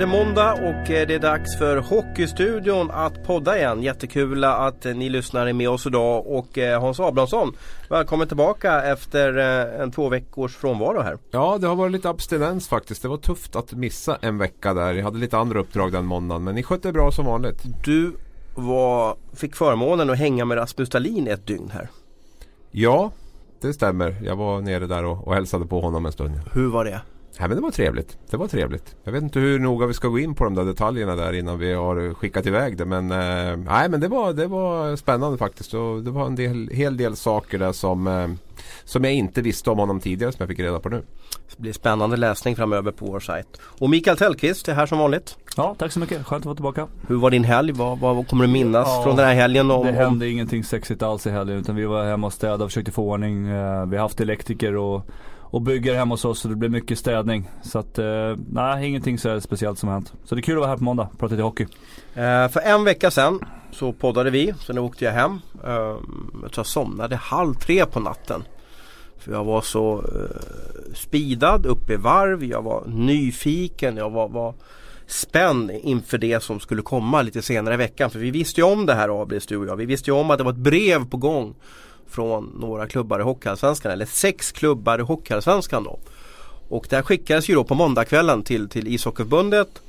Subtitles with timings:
[0.00, 3.82] det måndag och eh, det är dags för Hockeystudion att podda igen.
[3.82, 7.52] Jättekul att ni lyssnar är med oss idag och eh, Hans Abrahamsson
[7.90, 11.18] Välkommen tillbaka efter eh, en två veckors frånvaro här.
[11.30, 13.02] Ja det har varit lite abstinens faktiskt.
[13.02, 14.94] Det var tufft att missa en vecka där.
[14.94, 17.62] Jag hade lite andra uppdrag den måndagen men ni skötte bra som vanligt.
[17.84, 18.12] Du
[18.54, 21.88] var, fick förmånen att hänga med Rasmus Dahlin ett dygn här.
[22.70, 23.10] Ja
[23.60, 24.16] det stämmer.
[24.22, 26.40] Jag var nere där och, och hälsade på honom en stund.
[26.52, 27.00] Hur var det?
[27.38, 28.18] Ja, men det var trevligt.
[28.30, 28.96] Det var trevligt.
[29.04, 31.58] Jag vet inte hur noga vi ska gå in på de där detaljerna där innan
[31.58, 32.84] vi har skickat iväg det.
[32.84, 35.74] Men, eh, nej, men det, var, det var spännande faktiskt.
[35.74, 38.28] Och det var en del, hel del saker där som, eh,
[38.84, 41.02] som jag inte visste om honom tidigare som jag fick reda på nu.
[41.50, 43.60] Det blir spännande läsning framöver på vår sajt.
[43.62, 45.36] Och Mikael Tellqvist är här som vanligt.
[45.56, 46.26] Ja, tack så mycket.
[46.26, 46.86] Skönt att vara tillbaka.
[47.08, 47.72] Hur var din helg?
[47.72, 49.70] Vad, vad kommer du minnas ja, från den här helgen?
[49.70, 50.32] Om, det hände om...
[50.32, 53.48] ingenting sexigt alls i helgen utan vi var hemma och städade och försökte få ordning.
[53.48, 55.06] Eh, vi har haft elektriker och
[55.50, 57.50] och bygger hemma hos oss så det blir mycket städning.
[57.62, 60.12] Så att, eh, nej ingenting så speciellt som har hänt.
[60.24, 61.66] Så det är kul att vara här på måndag och prata lite hockey.
[62.14, 65.40] Eh, för en vecka sedan så poddade vi, sen åkte jag hem.
[65.64, 68.42] Eh, jag tror jag somnade halv tre på natten.
[69.18, 74.54] För jag var så eh, speedad, uppe i varv, jag var nyfiken, jag var, var
[75.06, 78.10] spänd inför det som skulle komma lite senare i veckan.
[78.10, 79.76] För vi visste ju om det här Abris, du och jag.
[79.76, 81.54] Vi visste ju om att det var ett brev på gång
[82.10, 85.98] från några klubbar i Hockeyallsvenskan, eller sex klubbar i Hockeyallsvenskan då.
[86.68, 89.82] Och det här skickades ju då på måndagskvällen till, till ishockeyförbundet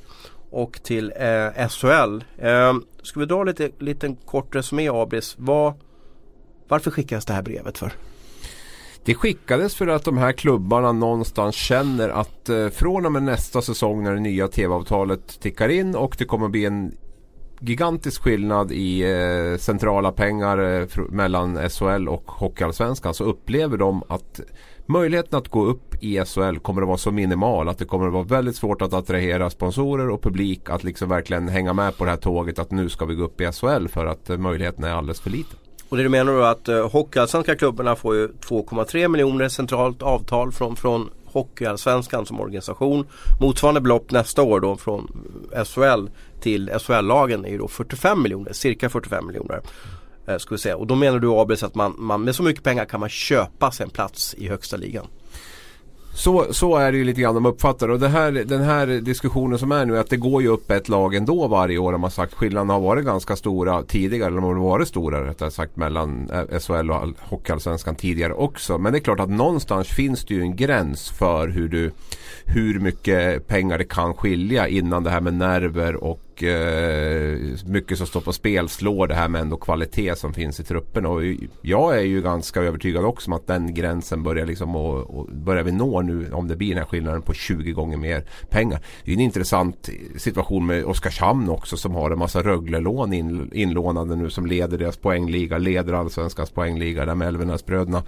[0.50, 2.24] och till eh, SHL.
[2.38, 5.34] Eh, ska vi dra lite liten kort resumé Abris.
[5.38, 5.74] Vad,
[6.68, 7.92] varför skickades det här brevet för?
[9.04, 13.62] Det skickades för att de här klubbarna någonstans känner att eh, från och med nästa
[13.62, 16.96] säsong när det nya tv-avtalet tickar in och det kommer att bli en
[17.62, 24.40] gigantisk skillnad i eh, centrala pengar eh, mellan SHL och Hockeyallsvenskan så upplever de att
[24.86, 28.12] möjligheten att gå upp i SHL kommer att vara så minimal att det kommer att
[28.12, 32.10] vara väldigt svårt att attrahera sponsorer och publik att liksom verkligen hänga med på det
[32.10, 34.90] här tåget att nu ska vi gå upp i SHL för att eh, möjligheten är
[34.90, 35.58] alldeles för liten.
[35.88, 40.52] Och det du menar då att eh, Hockeyallsvenska klubbarna får ju 2,3 miljoner centralt avtal
[40.52, 43.06] från, från Hockeyallsvenskan som organisation.
[43.40, 45.08] Motsvarande belopp nästa år då från
[45.66, 46.08] SHL
[46.42, 49.62] till SHL-lagen är ju då 45 miljoner, cirka 45 miljoner.
[50.26, 50.76] Eh, ska vi säga.
[50.76, 53.70] Och då menar du Abels att man, man, med så mycket pengar kan man köpa
[53.70, 55.06] sig en plats i högsta ligan?
[56.14, 59.58] Så, så är det ju lite grann de uppfattar och det här, den här diskussionen
[59.58, 61.92] som är nu att det går ju upp ett lag ändå varje år.
[61.92, 64.26] har man sagt skillnaderna har varit ganska stora tidigare.
[64.26, 68.78] Eller de har varit stora rättare sagt mellan eh, SHL och Hockeyallsvenskan tidigare också.
[68.78, 71.92] Men det är klart att någonstans finns det ju en gräns för hur, du,
[72.44, 78.06] hur mycket pengar det kan skilja innan det här med nerver och Eh, mycket som
[78.06, 81.06] står på spel slår det här med ändå kvalitet som finns i truppen.
[81.06, 81.22] Och
[81.62, 85.62] jag är ju ganska övertygad också om att den gränsen börjar liksom och, och börjar
[85.62, 88.80] vi nå nu om det blir den här skillnaden på 20 gånger mer pengar.
[89.04, 94.16] Det är en intressant situation med Oskarshamn också som har en massa Rögle-lån in, inlånade
[94.16, 98.02] nu som leder deras poängliga, leder allsvenskans poängliga där med Elvenäsbröderna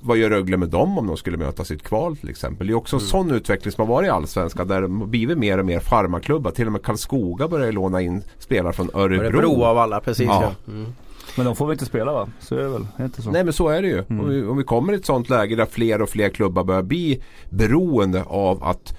[0.00, 2.66] vad gör Rögle med dem om de skulle möta sitt kval till exempel?
[2.66, 3.08] Det är också en mm.
[3.08, 6.50] sån utveckling som har varit i Allsvenskan där det blivit mer och mer farmaklubbar.
[6.50, 9.24] Till och med Karlskoga börjar låna in spelare från Örebro.
[9.24, 10.42] Örebro av alla, precis ja.
[10.66, 10.72] ja.
[10.72, 10.92] Mm.
[11.36, 12.28] Men de får väl inte spela va?
[12.40, 12.86] Så är det väl?
[13.00, 13.30] Inte så?
[13.30, 14.04] Nej men så är det ju.
[14.08, 14.20] Mm.
[14.20, 16.82] Om, vi, om vi kommer i ett sånt läge där fler och fler klubbar börjar
[16.82, 18.98] bli beroende av att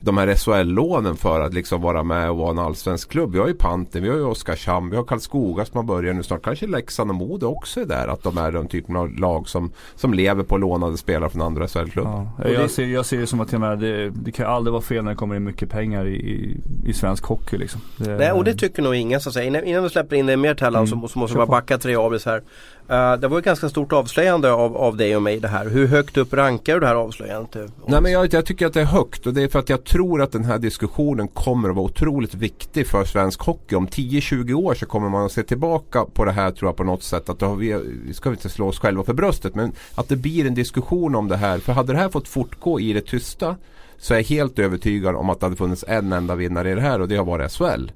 [0.00, 3.32] de här SHL-lånen för att liksom vara med och vara en allsvensk klubb.
[3.32, 6.22] Vi har ju Panten, vi har ju Oskarshamn, vi har Karlskoga som har börjat nu
[6.22, 6.42] snart.
[6.42, 8.08] Kanske Leksand och Modo också är där.
[8.08, 11.68] Att de är den typen av lag som, som lever på lånade spelare från andra
[11.68, 12.28] SHL-klubbar.
[12.38, 15.10] Ja, jag, ser, jag ser det som att det, det kan aldrig vara fel när
[15.10, 17.58] det kommer in mycket pengar i, i, i svensk hockey.
[17.58, 17.80] Liksom.
[17.96, 19.20] Det, Nej, och det tycker nog ingen.
[19.20, 19.46] Så att säga.
[19.46, 21.00] Innan, innan vi släpper in det mer Tellan mm.
[21.00, 22.42] så, så måste vi bara backa tre avis här.
[22.90, 25.68] Uh, det var ett ganska stort avslöjande av, av dig och mig det här.
[25.68, 27.56] Hur högt upp rankar du det här avslöjandet?
[27.56, 29.68] Eh, Nej men jag, jag, tycker att det är högt och det är för att
[29.68, 33.74] jag tror att den här diskussionen kommer att vara otroligt viktig för svensk hockey.
[33.74, 36.84] Om 10-20 år så kommer man att se tillbaka på det här tror jag på
[36.84, 37.28] något sätt.
[37.28, 37.72] Att då vi,
[38.06, 41.28] vi ska inte slå oss själva för bröstet men att det blir en diskussion om
[41.28, 41.58] det här.
[41.58, 43.56] För hade det här fått fortgå i det tysta
[43.98, 46.80] så är jag helt övertygad om att det hade funnits en enda vinnare i det
[46.80, 47.90] här och det har varit SHL.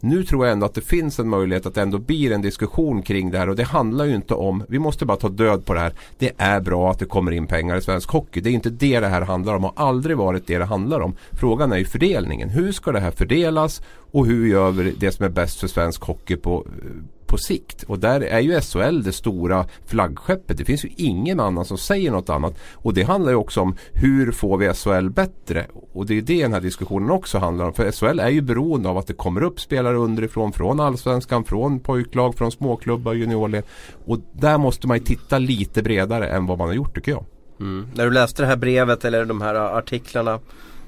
[0.00, 3.02] Nu tror jag ändå att det finns en möjlighet att det ändå blir en diskussion
[3.02, 5.74] kring det här och det handlar ju inte om, vi måste bara ta död på
[5.74, 5.92] det här.
[6.18, 8.40] Det är bra att det kommer in pengar i svensk hockey.
[8.40, 11.16] Det är inte det det här handlar om och aldrig varit det det handlar om.
[11.32, 12.48] Frågan är ju fördelningen.
[12.48, 13.82] Hur ska det här fördelas
[14.12, 16.90] och hur gör vi det som är bäst för svensk hockey på eh,
[17.30, 17.82] på sikt.
[17.82, 20.58] Och där är ju SHL det stora flaggskeppet.
[20.58, 22.58] Det finns ju ingen annan som säger något annat.
[22.72, 25.66] Och det handlar ju också om hur får vi SHL bättre?
[25.92, 27.72] Och det är det den här diskussionen också handlar om.
[27.72, 30.52] För SHL är ju beroende av att det kommer upp spelare underifrån.
[30.52, 33.64] Från allsvenskan, från pojklag, från småklubbar, juniorled.
[34.06, 37.24] Och där måste man ju titta lite bredare än vad man har gjort tycker jag.
[37.60, 37.86] Mm.
[37.94, 40.38] När du läste det här brevet eller de här artiklarna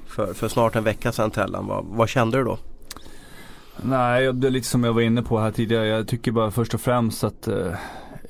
[0.07, 1.67] för, för snart en vecka sedan Tellan.
[1.67, 2.57] Vad, vad kände du då?
[3.81, 5.87] Nej, det är lite som jag var inne på här tidigare.
[5.87, 7.73] Jag tycker bara först och främst att uh,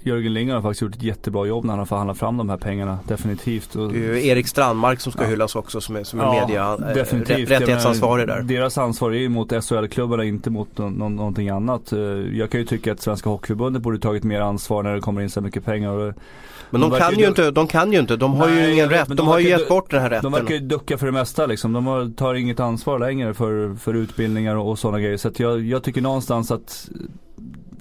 [0.05, 2.57] Jörgen Linger har faktiskt gjort ett jättebra jobb när han har förhandlat fram de här
[2.57, 2.99] pengarna.
[3.07, 3.75] Definitivt.
[3.75, 5.29] Och, det är ju Erik Strandmark som ska ja.
[5.29, 7.51] hyllas också som är, som är ja, media, definitivt.
[7.51, 8.41] rättighetsansvarig där.
[8.41, 11.93] Deras ansvar är ju mot SHL-klubbarna, inte mot no no någonting annat.
[11.93, 11.99] Eh,
[12.37, 15.29] jag kan ju tycka att Svenska Hockeyförbundet borde tagit mer ansvar när det kommer in
[15.29, 16.13] så mycket pengar.
[16.73, 18.89] Men de, de kan ju inte, de kan ju inte, de har Nej, ju ingen
[18.89, 20.31] rätt, de, de har ju gett bort den här rätten.
[20.31, 21.73] De verkar ju ducka för det mesta liksom.
[21.73, 25.17] De har, tar inget ansvar längre för, för utbildningar och, och sådana grejer.
[25.17, 26.89] Så jag, jag tycker någonstans att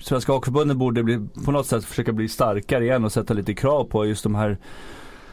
[0.00, 3.84] Svenska Hockeyförbundet borde bli, på något sätt försöka bli starkare igen och sätta lite krav
[3.84, 4.58] på just de här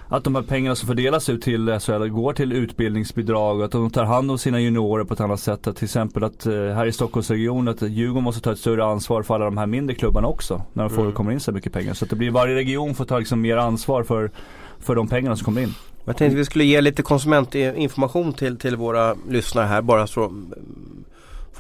[0.10, 3.90] att de här pengarna som fördelas ut till SHL går till utbildningsbidrag och att de
[3.90, 5.68] tar hand om sina juniorer på ett annat sätt.
[5.68, 9.24] Att till exempel att eh, här i Stockholmsregionen att Djurgården måste ta ett större ansvar
[9.24, 10.62] för alla de här mindre klubbarna också.
[10.74, 11.14] När de får, mm.
[11.14, 11.94] kommer in så mycket pengar.
[11.94, 14.32] Så att det blir varje region får ta liksom mer ansvar för,
[14.80, 15.74] för de pengarna som kommer in.
[16.06, 20.44] Jag tänkte vi skulle ge lite konsumentinformation till, till våra lyssnare här bara så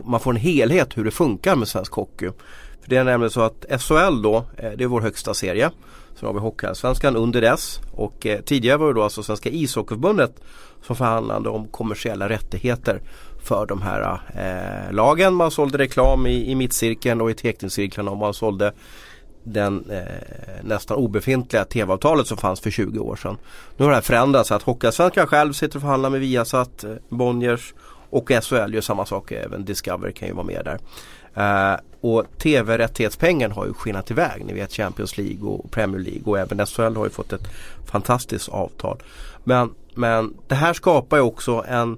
[0.03, 2.29] man får en helhet hur det funkar med svensk hockey.
[2.81, 5.71] För Det är nämligen så att SHL då, eh, det är vår högsta serie.
[6.19, 10.31] Sen har vi Hockeyallsvenskan under dess och eh, tidigare var det då alltså Svenska ishockeyförbundet
[10.83, 13.01] som förhandlade om kommersiella rättigheter
[13.43, 15.33] för de här eh, lagen.
[15.33, 18.73] Man sålde reklam i, i mittcirkeln och i teckningscirklarna och man sålde
[19.43, 23.37] den eh, nästan obefintliga tv-avtalet som fanns för 20 år sedan.
[23.77, 26.91] Nu har det här förändrats så att Hockeyallsvenskan själv sitter och förhandlar med Viasat, eh,
[27.09, 27.73] Bonniers
[28.09, 30.79] och SHL gör samma sak, även Discovery kan ju vara med där.
[31.37, 34.45] Uh, och tv-rättighetspengen har ju skenat iväg.
[34.45, 37.47] Ni vet Champions League och Premier League och även SHL har ju fått ett
[37.85, 38.97] fantastiskt avtal.
[39.43, 41.97] Men, men det här skapar ju också en,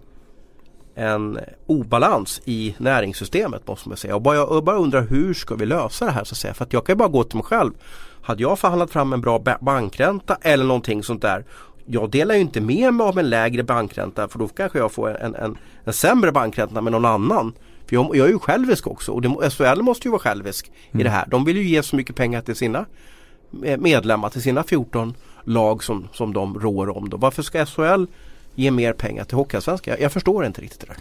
[0.96, 4.16] en obalans i näringssystemet måste man säga.
[4.16, 6.54] Och bara, jag bara undrar hur ska vi lösa det här så att säga.
[6.54, 7.72] För att jag kan ju bara gå till mig själv.
[8.22, 11.46] Hade jag förhandlat fram en bra bankränta eller någonting sånt där
[11.86, 15.18] jag delar ju inte med mig av en lägre bankränta för då kanske jag får
[15.18, 17.54] en, en, en sämre bankränta med någon annan.
[17.92, 21.02] För jag, jag är ju självisk också och det, SHL måste ju vara självisk mm.
[21.02, 21.26] i det här.
[21.28, 22.86] De vill ju ge så mycket pengar till sina
[23.78, 27.10] medlemmar, till sina 14 lag som, som de rår om.
[27.10, 27.18] Då.
[27.18, 28.06] Varför ska SHL
[28.56, 29.92] ge mer pengar till Hockeyallsvenskan?
[29.92, 30.98] Jag, jag förstår inte riktigt det där.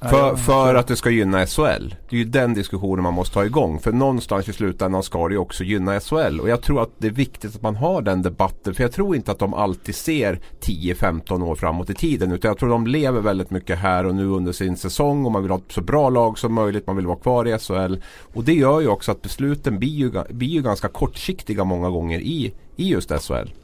[0.00, 1.94] För, för att det ska gynna SHL.
[2.08, 3.78] Det är ju den diskussionen man måste ha igång.
[3.78, 6.40] För någonstans i slutändan ska det ju också gynna SHL.
[6.40, 8.74] Och jag tror att det är viktigt att man har den debatten.
[8.74, 12.32] För jag tror inte att de alltid ser 10-15 år framåt i tiden.
[12.32, 15.26] Utan jag tror de lever väldigt mycket här och nu under sin säsong.
[15.26, 16.86] Och man vill ha ett så bra lag som möjligt.
[16.86, 17.94] Man vill vara kvar i SHL.
[18.34, 22.20] Och det gör ju också att besluten blir ju, blir ju ganska kortsiktiga många gånger
[22.20, 23.61] i, i just SHL.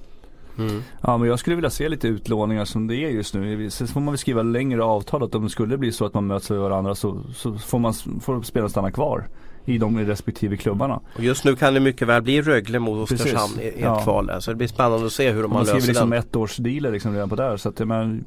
[0.58, 0.82] Mm.
[1.02, 3.70] Ja men jag skulle vilja se lite utlåningar som det är just nu.
[3.70, 6.26] Sen får man väl skriva längre avtal att om det skulle bli så att man
[6.26, 9.28] möts med varandra så, så får, man, får spelarna stanna kvar
[9.64, 11.00] i de respektive klubbarna.
[11.16, 14.00] Och just nu kan det mycket väl bli Rögle mot Oskarshamn i ett ja.
[14.00, 14.30] kval.
[14.40, 15.74] Så det blir spännande att se hur de man löser den.
[15.74, 17.56] Man skriver liksom ett års dealer liksom redan på där.
[17.56, 18.24] Så att, men,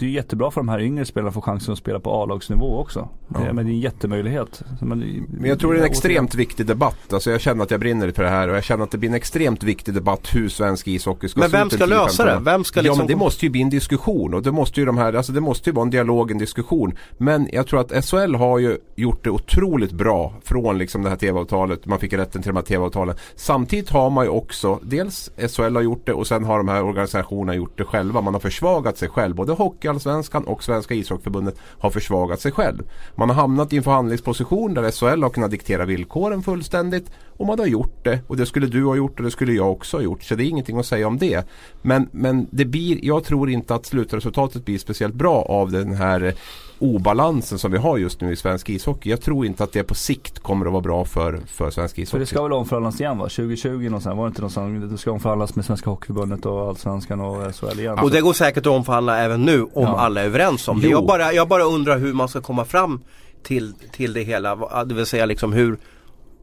[0.00, 2.78] det är jättebra för de här yngre spelarna att få chansen att spela på A-lagsnivå
[2.78, 3.08] också.
[3.28, 3.40] Ja.
[3.40, 4.62] Det, men det är en jättemöjlighet.
[4.80, 4.98] Men,
[5.28, 7.12] men jag tror det är en extremt viktig debatt.
[7.12, 9.08] Alltså jag känner att jag brinner för det här och jag känner att det blir
[9.08, 12.40] en extremt viktig debatt hur svensk ishockey ska Men vem ska lösa det?
[12.44, 12.94] Vem ska liksom...
[12.94, 15.32] Ja men det måste ju bli en diskussion och det måste ju de här, alltså
[15.32, 16.94] det måste ju vara en dialog, en diskussion.
[17.18, 21.16] Men jag tror att SHL har ju gjort det otroligt bra från liksom det här
[21.16, 21.86] tv-avtalet.
[21.86, 23.16] Man fick rätten till de här tv-avtalen.
[23.36, 26.84] Samtidigt har man ju också, dels SHL har gjort det och sen har de här
[26.84, 28.20] organisationerna gjort det själva.
[28.20, 29.34] Man har försvagat sig själv.
[29.34, 29.52] Både
[29.84, 32.82] Hockeyallsvenskan och Svenska ishockeyförbundet har försvagat sig själv.
[33.14, 37.58] Man har hamnat i en förhandlingsposition där SHL har kunnat diktera villkoren fullständigt och man
[37.58, 40.02] har gjort det och det skulle du ha gjort och det skulle jag också ha
[40.02, 40.22] gjort.
[40.22, 41.48] Så det är ingenting att säga om det.
[41.82, 46.34] Men, men det blir, jag tror inte att slutresultatet blir speciellt bra av den här
[46.78, 49.10] obalansen som vi har just nu i svensk ishockey.
[49.10, 52.10] Jag tror inte att det på sikt kommer att vara bra för, för svensk ishockey.
[52.10, 53.24] För det ska väl omförhandlas igen va?
[53.24, 54.92] 2020 någonstans, var det inte någonstans?
[54.92, 57.98] Det ska omförhandlas med Svenska Hockeyförbundet och Allsvenskan och SHL igen.
[57.98, 59.98] Och det går säkert att omförhandla även nu om ja.
[59.98, 60.88] alla är överens om det.
[60.88, 63.00] Jag bara, jag bara undrar hur man ska komma fram
[63.42, 64.84] till, till det hela.
[64.84, 65.78] Det vill säga liksom hur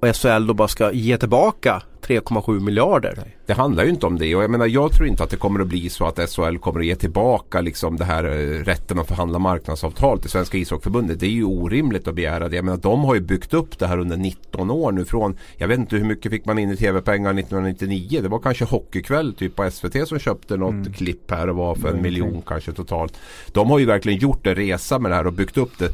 [0.01, 3.23] och SHL då bara ska ge tillbaka 3,7 miljarder.
[3.45, 5.59] Det handlar ju inte om det och jag menar jag tror inte att det kommer
[5.59, 9.07] att bli så att SHL kommer att ge tillbaka liksom det här eh, rätten att
[9.07, 11.19] förhandla marknadsavtal till Svenska ishockeyförbundet.
[11.19, 12.55] Det är ju orimligt att begära det.
[12.55, 15.67] Jag menar de har ju byggt upp det här under 19 år nu från Jag
[15.67, 18.19] vet inte hur mycket fick man in i tv-pengar 1999.
[18.21, 20.93] Det var kanske Hockeykväll typ på SVT som köpte något mm.
[20.93, 22.03] klipp här och var för en mm.
[22.03, 23.19] miljon kanske totalt.
[23.51, 25.89] De har ju verkligen gjort en resa med det här och byggt upp det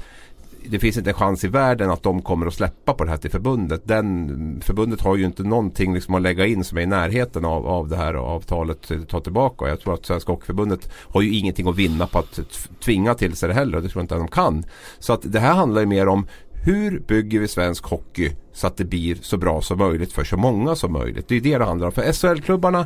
[0.65, 3.17] det finns inte en chans i världen att de kommer att släppa på det här
[3.17, 3.81] till förbundet.
[3.87, 7.67] Den, förbundet har ju inte någonting liksom att lägga in som är i närheten av,
[7.67, 9.67] av det här avtalet ta tillbaka.
[9.67, 12.39] Jag tror att Svenska Hockeyförbundet har ju ingenting att vinna på att
[12.79, 13.81] tvinga till sig det heller.
[13.81, 14.65] Det tror jag inte att de kan.
[14.99, 16.27] Så att det här handlar ju mer om
[16.63, 20.37] hur bygger vi svensk hockey så att det blir så bra som möjligt för så
[20.37, 21.27] många som möjligt.
[21.27, 21.93] Det är det det handlar om.
[21.93, 22.85] För SHL-klubbarna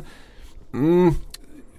[0.74, 1.14] mm,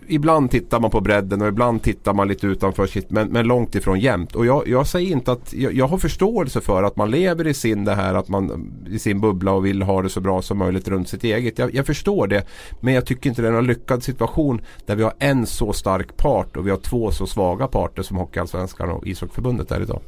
[0.08, 3.76] ibland tittar man på bredden och ibland tittar man lite utanför sitt men, men långt
[3.76, 4.36] ifrån jämnt.
[4.36, 7.54] Och jag, jag säger inte att jag, jag, har förståelse för att man lever i
[7.54, 10.58] sin det här att man i sin bubbla och vill ha det så bra som
[10.58, 11.60] möjligt runt sitt eget.
[11.60, 12.46] Jag, jag förstår det.
[12.82, 16.18] Men jag tycker inte det är en lyckad situation där vi har en så stark
[16.18, 20.02] part och vi har två så svaga parter som Hockeyallsvenskan och Ishockeyförbundet är idag.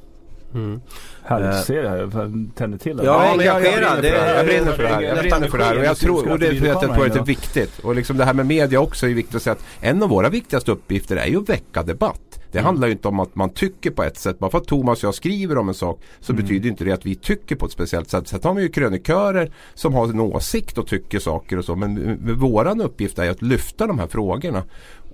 [0.55, 0.81] Mm.
[1.23, 1.97] Härligt att se det här.
[1.97, 2.97] Jag tänder till.
[2.97, 3.03] Det.
[3.03, 5.01] Ja, men jag, jag, jag brinner för det här.
[5.01, 5.77] Jag brinner för det här.
[5.77, 7.79] Och jag tror, och det, för att jag tror att det är viktigt.
[7.79, 10.29] Och liksom det här med media också är viktigt att säga att en av våra
[10.29, 12.39] viktigaste uppgifter är ju att väcka debatt.
[12.51, 12.65] Det mm.
[12.65, 14.39] handlar ju inte om att man tycker på ett sätt.
[14.39, 16.43] Bara för att Thomas och jag skriver om en sak så mm.
[16.43, 18.27] betyder inte det att vi tycker på ett speciellt sätt.
[18.27, 21.75] Sen har vi ju krönikörer som har en åsikt och tycker saker och så.
[21.75, 24.63] Men våran uppgift är att lyfta de här frågorna.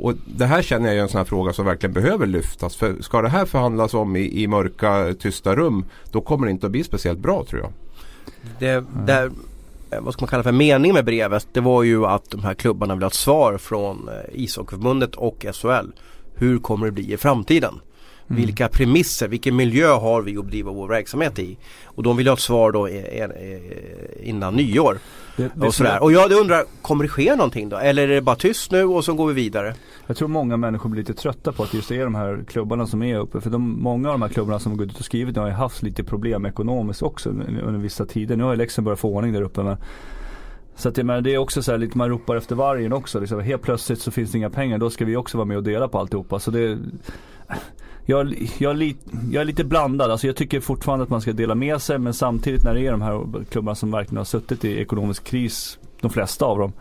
[0.01, 2.75] Och det här känner jag är en sån här fråga som verkligen behöver lyftas.
[2.75, 6.65] För ska det här förhandlas om i, i mörka tysta rum då kommer det inte
[6.65, 7.72] att bli speciellt bra tror jag.
[8.60, 9.31] Det, där,
[10.01, 12.96] vad ska man kalla för mening med brevet det var ju att de här klubbarna
[12.96, 15.91] vill ha ett svar från eh, ishockeyförbundet och SHL.
[16.36, 17.79] Hur kommer det bli i framtiden?
[18.31, 18.45] Mm.
[18.45, 21.57] Vilka premisser, vilken miljö har vi att bedriva vår verksamhet i?
[21.85, 22.89] Och de vill ha ett svar då
[24.23, 25.00] innan nyår.
[25.38, 26.03] Det, det och, sådär.
[26.03, 27.77] och jag undrar, kommer det ske någonting då?
[27.77, 29.75] Eller är det bara tyst nu och så går vi vidare?
[30.07, 32.88] Jag tror många människor blir lite trötta på att just det är de här klubbarna
[32.88, 33.41] som är uppe.
[33.41, 35.53] För de, många av de här klubbarna som har gått ut och skrivit har ju
[35.53, 38.35] haft lite problem ekonomiskt också under vissa tider.
[38.35, 39.63] Nu har ju Leksand börjat få ordning där uppe.
[39.63, 39.77] Men
[40.75, 43.19] så att menar, det är också så här lite man ropar efter vargen också.
[43.19, 43.39] Liksom.
[43.39, 44.77] Helt plötsligt så finns det inga pengar.
[44.77, 46.39] Då ska vi också vara med och dela på alltihopa.
[46.39, 46.77] Så det,
[48.12, 48.94] jag, jag,
[49.32, 50.12] jag är lite blandad.
[50.12, 51.98] Alltså jag tycker fortfarande att man ska dela med sig.
[51.98, 55.80] Men samtidigt när det är de här klubbarna som verkligen har suttit i ekonomisk kris.
[56.01, 56.74] De flesta av dem.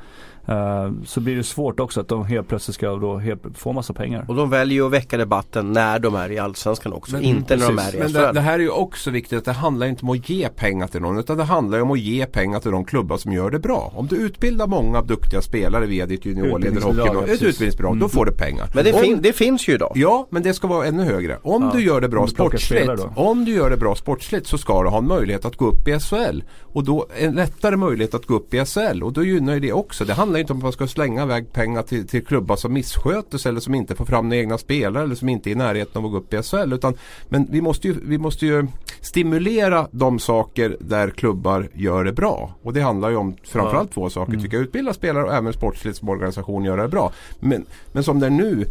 [0.49, 3.93] Uh, så blir det svårt också att de helt plötsligt ska då helt, få massa
[3.93, 4.25] pengar.
[4.29, 7.55] Och de väljer ju att väcka debatten när de är i Allsvenskan också, men, inte
[7.55, 7.69] precis.
[7.69, 9.87] när de är i Men det, det, här är ju också viktigt att det handlar
[9.87, 12.71] inte om att ge pengar till någon utan det handlar om att ge pengar till
[12.71, 13.93] de klubbar som gör det bra.
[13.95, 18.01] Om du utbildar många duktiga spelare via ditt juniorledarhockey, ett utbildningsbidrag, mm.
[18.01, 18.71] då får du pengar.
[18.75, 19.93] Men det, fin det, finns ju idag.
[19.95, 21.39] Ja, men det ska vara ännu högre.
[21.43, 21.71] Om ja.
[21.75, 24.99] du gör det bra sportsligt, om du gör det bra sportsligt så ska du ha
[24.99, 26.43] en möjlighet att gå upp i SHL.
[26.63, 29.73] Och då en lättare möjlighet att gå upp i SHL och då gynnar ju det
[29.73, 30.05] också.
[30.05, 33.39] Det handlar inte om att man ska slänga iväg pengar till, till klubbar som missköter
[33.39, 36.05] sig eller som inte får fram egna spelare eller som inte är i närheten av
[36.05, 36.73] att gå upp i SHL.
[36.73, 36.95] Utan,
[37.29, 38.67] men vi måste, ju, vi måste ju
[39.01, 42.55] stimulera de saker där klubbar gör det bra.
[42.63, 43.95] Och det handlar ju om framförallt ja.
[43.95, 44.33] två saker.
[44.33, 44.43] Mm.
[44.43, 47.13] Tycker jag, utbilda spelare och även sportsligt som organisation göra det bra.
[47.41, 48.67] Men, men som det är nu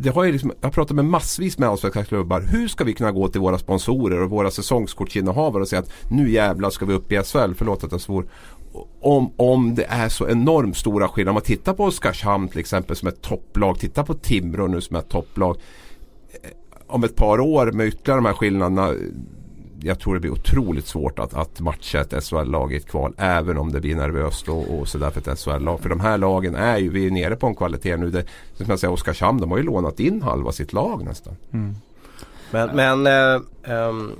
[0.00, 2.40] det har ju liksom, jag har pratat med massvis med allsvenska klubbar.
[2.40, 6.30] Hur ska vi kunna gå till våra sponsorer och våra säsongskortsinnehavare och säga att nu
[6.30, 7.52] jävlar ska vi upp i SHL.
[7.54, 8.26] Förlåt att jag svor
[9.00, 11.30] om, om det är så enormt stora skillnader.
[11.30, 13.78] Om man tittar på Oskarshamn till exempel som ett topplag.
[13.78, 15.56] Titta på Timrå nu som ett topplag.
[16.42, 16.50] Eh,
[16.86, 18.94] om ett par år med ytterligare de här skillnaderna.
[19.80, 23.14] Jag tror det blir otroligt svårt att, att matcha ett SHL-lag i ett kval.
[23.18, 25.80] Även om det blir nervöst och, och sådär för ett SHL-lag.
[25.80, 28.10] För de här lagen är ju, vi är nere på en kvalitet nu.
[28.10, 31.36] Det, som jag säger, Oskarshamn de har ju lånat in halva sitt lag nästan.
[31.52, 31.74] Mm.
[32.50, 34.12] Men, men äh, ähm,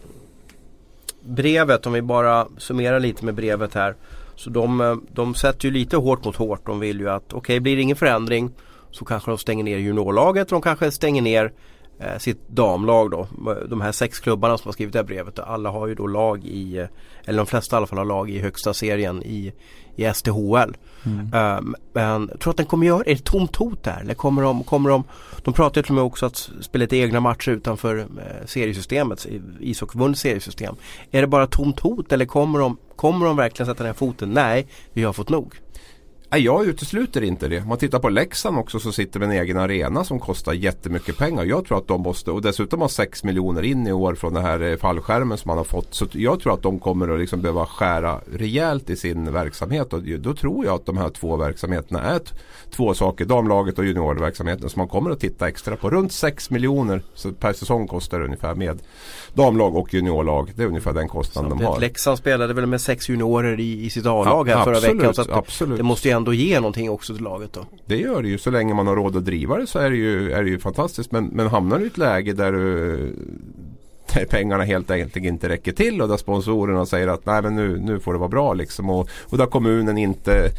[1.20, 3.94] brevet om vi bara summerar lite med brevet här.
[4.38, 6.66] Så de, eh, de sätter ju lite hårt mot hårt.
[6.66, 8.50] De vill ju att okej okay, blir det ingen förändring
[8.90, 10.48] så kanske de stänger ner juniorlaget.
[10.48, 11.52] De kanske stänger ner
[12.18, 13.26] sitt damlag då.
[13.68, 15.38] De här sex klubbarna som har skrivit det här brevet.
[15.38, 16.86] Alla har ju då lag i, eh,
[17.24, 19.52] eller de flesta i alla fall har lag i högsta serien i,
[19.96, 20.76] i STHL.
[21.04, 21.58] Mm.
[21.58, 24.00] Um, men tror att den kommer göra, är det tomt hot där?
[24.00, 25.04] Eller kommer de, kommer de,
[25.42, 29.26] de pratar ju till och med också att spela lite egna matcher utanför eh, seriesystemet,
[29.60, 30.74] ishockeyförbundets seriesystem.
[31.10, 34.30] Är det bara tomt hot eller kommer de, kommer de verkligen sätta ner foten?
[34.30, 35.54] Nej, vi har fått nog.
[36.30, 37.60] Nej, jag utesluter inte det.
[37.60, 41.18] Om man tittar på Leksand också så sitter med en egen arena som kostar jättemycket
[41.18, 41.44] pengar.
[41.44, 44.44] Jag tror att de måste, och dessutom har 6 miljoner in i år från den
[44.44, 45.94] här eh, fallskärmen som man har fått.
[45.94, 49.92] Så jag tror att de kommer att liksom behöva skära rejält i sin verksamhet.
[49.92, 52.20] Och då tror jag att de här två verksamheterna är
[52.70, 53.24] två saker.
[53.24, 55.90] Damlaget och juniorverksamheten som man kommer att titta extra på.
[55.90, 57.02] Runt 6 miljoner
[57.40, 58.78] per säsong kostar det ungefär med
[59.34, 60.52] damlag och juniorlag.
[60.54, 61.80] Det är ungefär den kostnaden de har.
[61.80, 65.14] Leksand spelade väl med sex juniorer i, i sitt A-lag ja, här förra veckan.
[65.14, 65.76] Så absolut.
[65.76, 67.66] Det måste ju ändå ge någonting också till laget då.
[67.86, 68.38] Det gör det ju.
[68.38, 70.58] Så länge man har råd att driva det så är det ju, är det ju
[70.58, 71.12] fantastiskt.
[71.12, 73.14] Men, men hamnar du i ett läge där du
[74.14, 77.78] där pengarna helt enkelt inte räcker till och där sponsorerna säger att nej men nu,
[77.78, 78.90] nu får det vara bra liksom.
[78.90, 80.50] Och, och där kommunen inte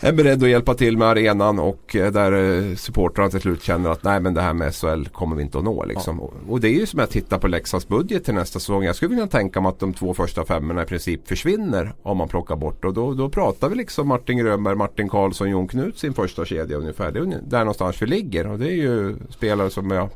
[0.00, 3.90] är beredd att hjälpa till med arenan och eh, där eh, supportrarna till slut känner
[3.90, 5.84] att nej men det här med SHL kommer vi inte att nå.
[5.84, 6.18] Liksom.
[6.20, 6.52] Ja.
[6.52, 8.84] Och det är ju som att titta på Leksands budget till nästa säsong.
[8.84, 12.28] Jag skulle kunna tänka mig att de två första femmorna i princip försvinner om man
[12.28, 12.84] plockar bort.
[12.84, 16.76] Och då, då pratar vi liksom Martin Grönberg, Martin Karlsson, Jon Knut sin första kedja
[16.76, 17.12] ungefär.
[17.12, 20.08] Det är där någonstans vi ligger och det är ju spelare som jag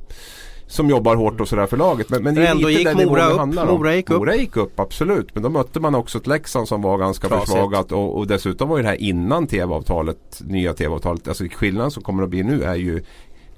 [0.73, 2.11] som jobbar hårt och sådär för laget.
[2.11, 3.39] Men, men ändå gick den Mora upp.
[3.39, 3.79] handlar om.
[3.79, 4.19] Mora gick upp.
[4.19, 5.35] Mora gick upp, absolut.
[5.35, 7.51] Men då mötte man också ett Leksand som var ganska Trasigt.
[7.51, 7.93] försvagat.
[7.93, 11.29] Och, och dessutom var ju det här innan TV-avtalet, nya TV-avtalet.
[11.29, 13.03] Alltså skillnaden som kommer att bli nu är ju,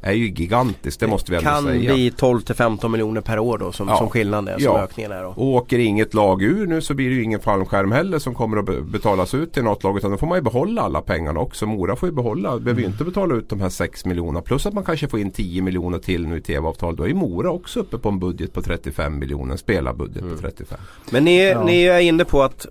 [0.07, 1.01] är ju gigantisk.
[1.01, 1.95] Det måste vi ändå kan säga.
[1.95, 3.97] bli 12 till 15 miljoner per år då som, Ja.
[3.97, 4.83] som skillnaden är, som Ja.
[4.83, 5.29] ökningen är då.
[5.29, 8.57] Och åker inget lag ur nu så blir det ju ingen fallskärm heller som kommer
[8.57, 9.97] att be- betalas ut till något lag.
[9.99, 11.67] Utan då får man ju behålla alla pengarna också.
[11.67, 14.41] Mora får ju behålla, behöver ju inte betala ut de här 6 miljonerna.
[14.41, 16.97] Plus att man kanske får in 10 miljoner till nu i TV-avtal.
[16.97, 19.53] Då är Mora också uppe på en budget på 35 miljoner.
[19.53, 20.35] En spelarbudget Mm.
[20.37, 20.79] på 35.
[21.11, 21.65] Men ni, Ja.
[21.65, 22.67] ni är inne på att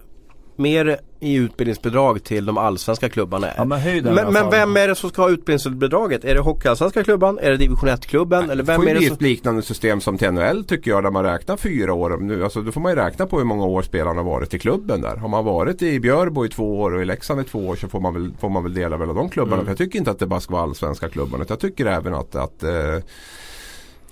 [0.56, 3.48] mer i utbildningsbidrag till de allsvenska klubbarna.
[3.58, 6.25] Ja men höj den men, men vem är det som ska ha utbildningsbidraget?
[6.25, 7.39] Är det Hockeyallsvenska klubban?
[7.39, 8.44] Är det division 1-klubben?
[8.50, 9.13] Eller Det vem får är det som...
[9.13, 12.18] ett liknande system som till NHL tycker jag där man räknar fyra år.
[12.18, 14.60] Nu, alltså, då får man ju räkna på hur många år spelarna har varit i
[14.60, 15.15] klubben där.
[15.15, 17.88] Har man varit i Björbo i två år och i Leksand i två år så
[17.88, 19.56] får man väl, får man väl dela mellan de klubbarna.
[19.56, 19.65] Mm.
[19.65, 21.46] För jag tycker inte att det bara ska vara allsvenska klubbarna.
[21.48, 23.00] Jag tycker även att, att eh,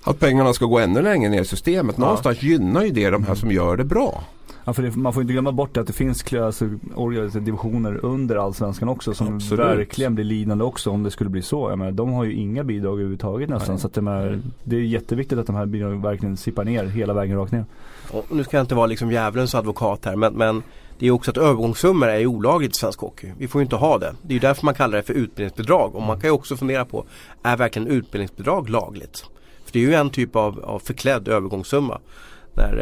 [0.04, 1.94] att pengarna ska gå ännu längre ner i systemet.
[1.98, 2.04] Ja.
[2.04, 4.24] Någonstans gynnar ju det de här som gör det bra.
[4.64, 6.24] Ja, för det, man får inte glömma bort att det finns
[7.32, 9.66] divisioner under allsvenskan också som Absolut.
[9.66, 11.70] verkligen blir lidande också om det skulle bli så.
[11.70, 13.74] Jag menar, de har ju inga bidrag överhuvudtaget nästan.
[13.74, 13.80] Nej.
[13.80, 17.14] Så att de är, det är jätteviktigt att de här bidragen verkligen sippar ner hela
[17.14, 17.64] vägen rakt ner.
[18.10, 20.62] Och nu ska jag inte vara liksom djävulens advokat här men, men
[20.98, 23.32] det är också att övergångssummor är olagligt i svensk hockey.
[23.38, 24.14] Vi får ju inte ha det.
[24.22, 25.94] Det är ju därför man kallar det för utbildningsbidrag.
[25.94, 27.04] Och man kan ju också fundera på,
[27.42, 29.24] är verkligen utbildningsbidrag lagligt?
[29.64, 31.98] För det är ju en typ av, av förklädd övergångssumma.
[32.54, 32.78] När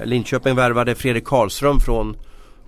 [0.00, 2.16] eh, Linköping värvade Fredrik Karlström från,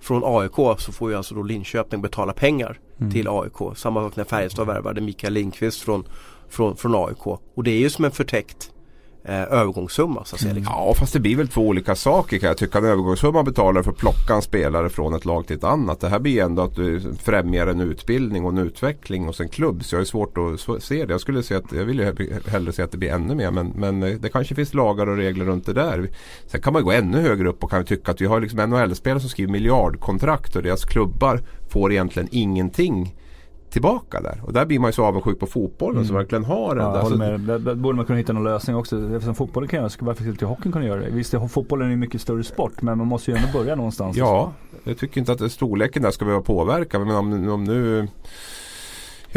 [0.01, 3.11] från AIK så får ju alltså då Linköping betala pengar Mm.
[3.11, 3.77] till AIK.
[3.77, 6.03] Samma sak när Färjestad värvade Mikael Lindqvist från,
[6.49, 7.27] från, från AIK.
[7.27, 8.71] Och det är ju som en förtäckt
[9.27, 10.53] eh, övergångssumma så att säga.
[10.53, 10.73] Liksom.
[10.77, 12.77] Ja fast det blir väl två olika saker kan jag tycka.
[12.77, 15.99] En övergångssumma betalar för att plocka en spelare från ett lag till ett annat.
[15.99, 19.83] Det här blir ändå att du främjar en utbildning och en utveckling hos en klubb.
[19.83, 21.13] Så jag har svårt att se det.
[21.13, 23.51] Jag, skulle se att, jag vill ju he- hellre se att det blir ännu mer.
[23.51, 26.09] Men, men eh, det kanske finns lagar och regler runt det där.
[26.47, 29.19] Sen kan man gå ännu högre upp och kan tycka att vi har liksom NHL-spelare
[29.19, 33.15] som skriver miljardkontrakt och deras klubbar får egentligen ingenting
[33.75, 34.41] tillbaka där.
[34.43, 36.07] Och där blir man ju så avundsjuk på fotbollen Mm.
[36.07, 36.77] som verkligen har Ja, en.
[36.77, 37.39] jag alltså, håller med.
[37.39, 38.95] Där, där borde man kunna hitta någon lösning också.
[39.13, 41.09] Eftersom fotbollen kan göra det, varför skulle inte hockeyn kunna göra det?
[41.09, 44.17] Visst, det- fotbollen är en mycket större sport men man måste ju ändå börja någonstans.
[44.17, 44.51] Ja,
[44.83, 46.99] jag tycker inte att storleken där ska behöva påverka.
[46.99, 48.07] Men om, om nu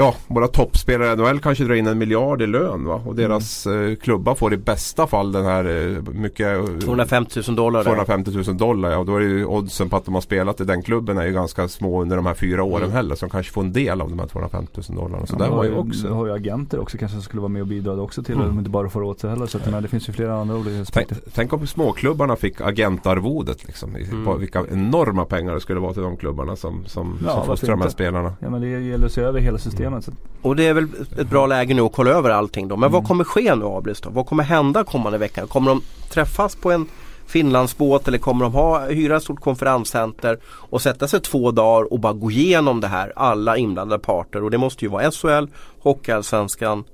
[0.00, 3.02] Ja, våra toppspelare i NHL kanske drar in en miljard i lön va?
[3.06, 5.64] Och deras eh, klubbar får i bästa fall den här
[5.96, 7.84] eh, mycket 250 000 dollar där.
[7.84, 10.64] 250 000 dollar ja, och då är ju oddsen på att de har spelat i
[10.64, 12.92] den klubben är ju ganska små under de här fyra åren Mm.
[12.96, 13.14] heller.
[13.14, 15.26] Så de kanske får en del av de här 250 000 dollarna.
[15.26, 16.06] Så Ja, där var ju också.
[16.06, 18.52] Du har ju agenter också kanske som skulle vara med och bidra också till Mm.
[18.54, 18.58] det.
[18.58, 19.46] inte bara får åt sig heller.
[19.46, 21.16] Så att, men det finns ju flera andra olika aspekter.
[21.24, 23.96] Tänk, tänk om småklubbarna fick agentarvodet liksom.
[23.96, 24.24] Mm.
[24.24, 27.70] på Vilka enorma pengar det skulle vara till de klubbarna som, som, Ja, som fostrar
[27.70, 28.32] de här spelarna.
[28.40, 29.88] Ja men det gäller att se över hela systemet.
[30.03, 30.12] Så.
[30.42, 30.87] Och det är väl
[31.18, 32.77] ett bra läge nu att kolla över allting då.
[32.77, 33.09] Men vad Mm.
[33.09, 34.11] kommer ske nu Abris då?
[34.11, 35.48] Vad kommer hända kommande veckan?
[35.48, 36.87] Kommer de träffas på en
[37.27, 42.01] Finlandsbåt eller kommer de ha, hyra ett stort konferenscenter och sätta sig två dagar och
[42.01, 45.46] bara gå igenom det här, alla inblandade parter och det måste ju vara SHL,
[45.83, 46.85] Hockeyallsvenskan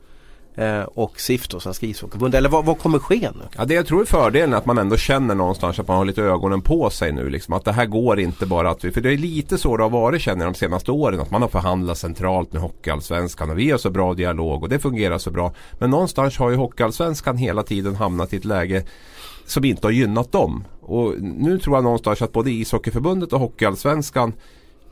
[0.57, 2.39] Eh, och SIF då, Svenska ishockeyförbundet.
[2.39, 3.45] Eller vad, vad kommer ske nu?
[3.57, 6.05] Ja, det jag tror är fördelen är att man ändå känner någonstans att man har
[6.05, 7.31] lite ögonen på sig nu.
[7.31, 9.83] Liksom, att det här går inte bara att vi, för det är lite så det
[9.83, 11.21] har varit känner jag de senaste åren.
[11.21, 14.79] Att man har förhandlat centralt med Hockeyallsvenskan och vi har så bra dialog och det
[14.79, 15.55] fungerar så bra.
[15.79, 18.85] Men någonstans har ju Hockeyallsvenskan hela tiden hamnat i ett läge
[19.47, 20.65] som inte har gynnat dem.
[20.81, 24.33] Och nu tror jag någonstans att både ishockeyförbundet och Hockeyallsvenskan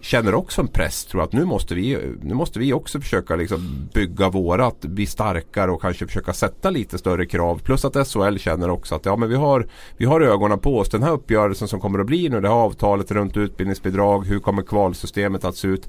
[0.03, 3.37] känner också en press tror jag att nu måste vi, nu måste vi också försöka
[3.37, 7.59] liksom bygga vårat, bli starkare och kanske försöka sätta lite större krav.
[7.59, 10.88] Plus att SHL känner också att ja, men vi, har, vi har ögonen på oss.
[10.88, 14.62] Den här uppgörelsen som kommer att bli nu, det här avtalet runt utbildningsbidrag, hur kommer
[14.62, 15.88] kvalsystemet att se ut?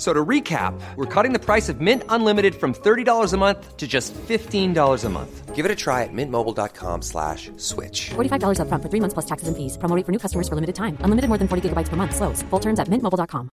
[0.00, 3.86] So to recap, we're cutting the price of Mint Unlimited from $30 a month to
[3.86, 5.54] just $15 a month.
[5.54, 8.08] Give it a try at mintmobile.com slash switch.
[8.16, 9.76] $45 upfront for three months plus taxes and fees.
[9.76, 10.96] Promo rate for new customers for limited time.
[11.04, 12.16] Unlimited more than 40 gigabytes per month.
[12.16, 12.42] Slows.
[12.48, 13.50] Full terms at mintmobile.com.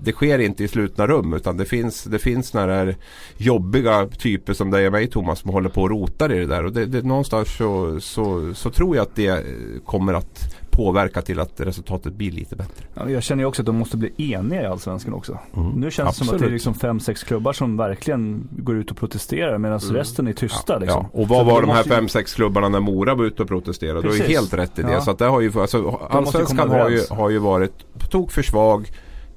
[0.00, 2.96] Det sker inte i slutna rum utan det finns, det finns här
[3.36, 6.64] jobbiga typer som dig och mig Thomas som håller på och rotar i det där.
[6.64, 9.44] Och det, det, någonstans så, så, så tror jag att det
[9.84, 12.84] kommer att påverka till att resultatet blir lite bättre.
[12.94, 15.38] Ja, jag känner ju också att de måste bli eniga i Allsvenskan också.
[15.56, 15.70] Mm.
[15.70, 16.52] Nu känns det som att det är Absolut.
[16.52, 21.06] liksom fem, sex klubbar som verkligen går ut och protesterar medan resten är tysta liksom.
[21.12, 21.20] Ja.
[21.20, 23.48] Och vad Så var de här ju- fem, sex klubbarna när Mora var ute och
[23.48, 24.02] protesterade?
[24.02, 24.92] Du har ju helt rätt i det.
[24.92, 25.00] Ja.
[25.00, 28.42] Så att det har ju, alltså, Allsvenskan har ju, har ju varit på tok för
[28.42, 28.88] svag.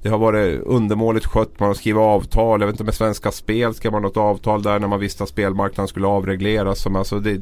[0.01, 1.59] Det har varit undermåligt skött.
[1.59, 2.61] Man har skrivit avtal.
[2.61, 5.29] Jag vet inte med Svenska Spel skrev man något avtal där när man visste att
[5.29, 6.87] spelmarknaden skulle avregleras.
[6.87, 7.41] Alltså det,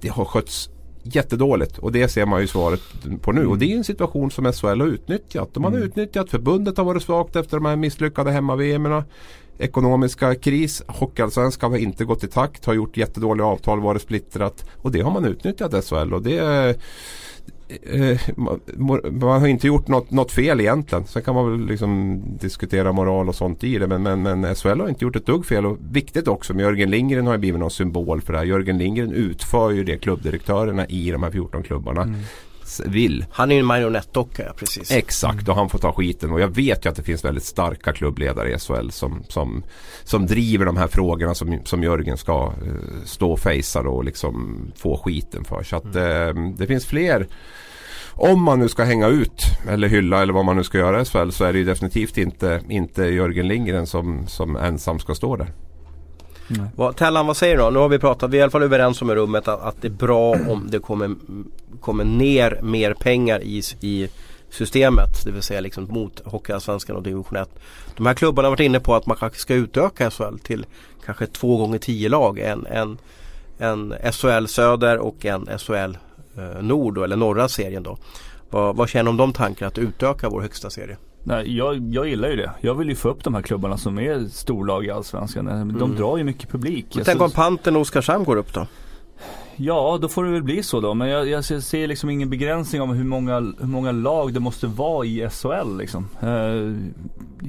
[0.00, 0.70] det har skötts
[1.02, 2.80] jättedåligt och det ser man ju svaret
[3.20, 3.46] på nu.
[3.46, 5.54] Och det är en situation som SHL har utnyttjat.
[5.54, 5.82] De har mm.
[5.82, 9.02] utnyttjat, förbundet har varit svagt efter de här misslyckade hemma-VM.
[9.58, 14.64] Ekonomiska kris, Hockeyallsvenskan har inte gått i takt, har gjort jättedåliga avtal, varit splittrat.
[14.76, 16.76] Och det har man utnyttjat SHL och det
[17.82, 18.20] eh,
[19.10, 21.06] man har inte gjort något, något, fel egentligen.
[21.06, 23.86] Sen kan man väl liksom diskutera moral och sånt i det.
[23.86, 25.66] Men, men, men SHL har inte gjort ett dugg fel.
[25.66, 28.46] Och viktigt också med Jörgen Lindgren har ju blivit någon symbol för det här.
[28.46, 32.20] Jörgen Lindgren utför ju det klubbdirektörerna i de här 14 klubbarna mm
[32.78, 33.24] vill.
[33.30, 34.90] Han är ju en marionettdocka, ja, precis.
[34.90, 36.32] Exakt och han får ta skiten.
[36.32, 39.62] Och jag vet ju att det finns väldigt starka klubbledare i SHL som, som,
[40.04, 44.60] som driver de här frågorna som, som Jörgen ska uh, stå och fejsa och liksom
[44.76, 45.62] få skiten för.
[45.62, 47.26] Så att uh, det finns fler
[48.12, 51.04] om man nu ska hänga ut eller hylla eller vad man nu ska göra i
[51.04, 55.36] SHL så är det ju definitivt inte, inte Jörgen Lindgren som, som ensam ska stå
[55.36, 55.52] där.
[56.76, 57.70] Vad, Tellan, vad säger du?
[57.70, 59.82] Nu har vi pratat, vi är i alla fall överens om i rummet att, att
[59.82, 61.14] det är bra om det kommer,
[61.80, 64.08] kommer ner mer pengar i, i
[64.50, 65.24] systemet.
[65.24, 67.48] Det vill säga liksom mot Hockeyallsvenskan och division 1.
[67.96, 70.66] De här klubbarna har varit inne på att man kanske ska utöka SHL till
[71.04, 72.38] kanske två gånger tio lag.
[72.38, 72.98] En, en,
[73.58, 75.96] en SHL Söder och en SHL
[76.40, 77.98] Eh, nord då, eller norra serien då.
[78.50, 80.96] Vad, vad känner du om de tankarna att utöka vår högsta serie?
[81.22, 82.50] Nej, jag, jag gillar ju det.
[82.60, 85.44] Jag vill ju få upp de här klubbarna som är storlag i Allsvenskan.
[85.46, 85.96] De mm.
[85.96, 86.98] drar ju mycket publik.
[87.04, 88.66] tänk om Pantern och Oskarshamn går upp då?
[89.62, 90.94] Ja, då får det väl bli så då.
[90.94, 94.66] Men jag, jag ser liksom ingen begränsning om hur många, hur många lag det måste
[94.66, 96.08] vara i SHL liksom.
[96.22, 96.76] Uh,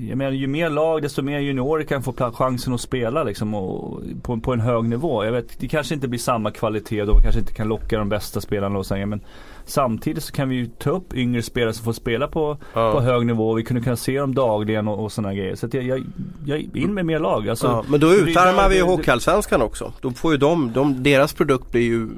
[0.10, 4.02] jag menar ju mer lag desto mer juniorer kan få chansen att spela liksom och,
[4.22, 5.26] på, på en hög nivå.
[5.26, 8.42] Jag vet, det kanske inte blir samma kvalitet då, kanske inte kan locka de bästa
[8.42, 9.22] spelarna och säga men
[9.65, 12.91] Samtidigt så kan vi ju ta upp yngre spelare som får spela på, ja.
[12.91, 13.54] på hög nivå.
[13.54, 15.56] Vi kunde kunna se dem dagligen och, och sådana grejer.
[15.56, 16.04] Så jag, jag,
[16.45, 17.50] jag in med mer lag.
[17.50, 19.93] Alltså, ja, men då utarmar vi ju Hockeyallsvenskan också.
[20.02, 22.10] Då får ju de, de, deras produkt blir ju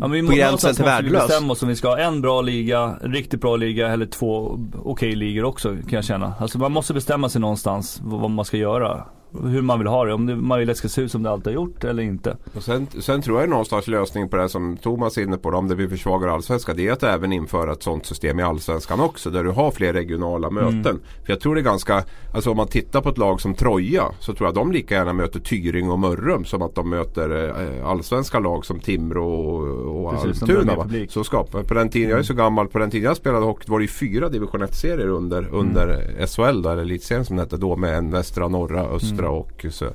[0.00, 1.22] ja, men vi på gränsen till värdelös.
[1.22, 4.06] Vi bestämma oss om vi ska ha en bra liga, en riktigt bra liga eller
[4.06, 6.34] två okej okay ligor också kan jag känna.
[6.38, 10.12] Alltså man måste bestämma sig någonstans vad man ska göra hur man vill ha det.
[10.12, 12.36] Om man vill att det ska se ut som det alltid har gjort eller inte.
[12.54, 15.48] Och sen, sen tror jag någonstans lösning på det som Thomas är inne på.
[15.48, 16.76] Om det vi försvagar allsvenskan.
[16.76, 19.30] Det är att även införa ett sånt system i allsvenskan också.
[19.30, 20.86] Där du har fler regionala möten.
[20.86, 21.00] Mm.
[21.24, 24.04] För jag tror det är ganska, alltså om man tittar på ett lag som Troja.
[24.18, 26.44] Så tror jag de lika gärna möter Tyring och Mörrum.
[26.44, 30.88] Som att de möter eh, allsvenska lag som Timrå och, och Almtuna.
[31.08, 32.10] Så skapar, på den tiden, mm.
[32.10, 34.62] jag är så gammal, på den tiden jag spelade hockey var det ju fyra division
[34.62, 36.26] 1-serier under, under mm.
[36.26, 36.62] SHL.
[36.62, 37.76] Där, eller elitserien som det hette då.
[37.76, 39.86] Med en västra, norra, östra Östra och så,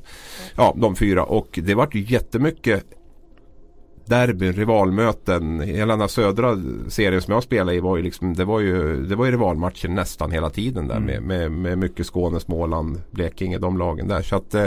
[0.55, 1.23] ja, de fyra.
[1.23, 2.83] Och det vart ju jättemycket
[4.05, 5.59] derbyn, rivalmöten.
[5.59, 6.57] Hela den här södra
[6.87, 9.87] serien som jag spelade i var ju liksom, det var ju, det var ju rivalmatcher
[9.87, 11.07] nästan hela tiden där mm.
[11.07, 14.21] med, med, med mycket Skåne, Småland, Blekinge, de lagen där.
[14.21, 14.65] Så att eh,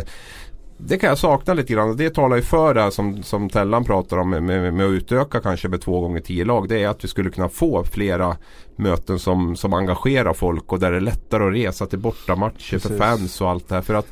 [0.78, 1.96] det kan jag sakna lite grann.
[1.96, 4.92] Det talar ju för det här som, som Tellan pratar om med, med, med, att
[4.92, 6.68] utöka kanske med två gånger tio lag.
[6.68, 8.36] Det är att vi skulle kunna få flera
[8.76, 12.82] möten som, som engagerar folk och där det är lättare att resa till bortamatcher Precis.
[12.82, 13.82] för fans och allt det här.
[13.82, 14.06] För att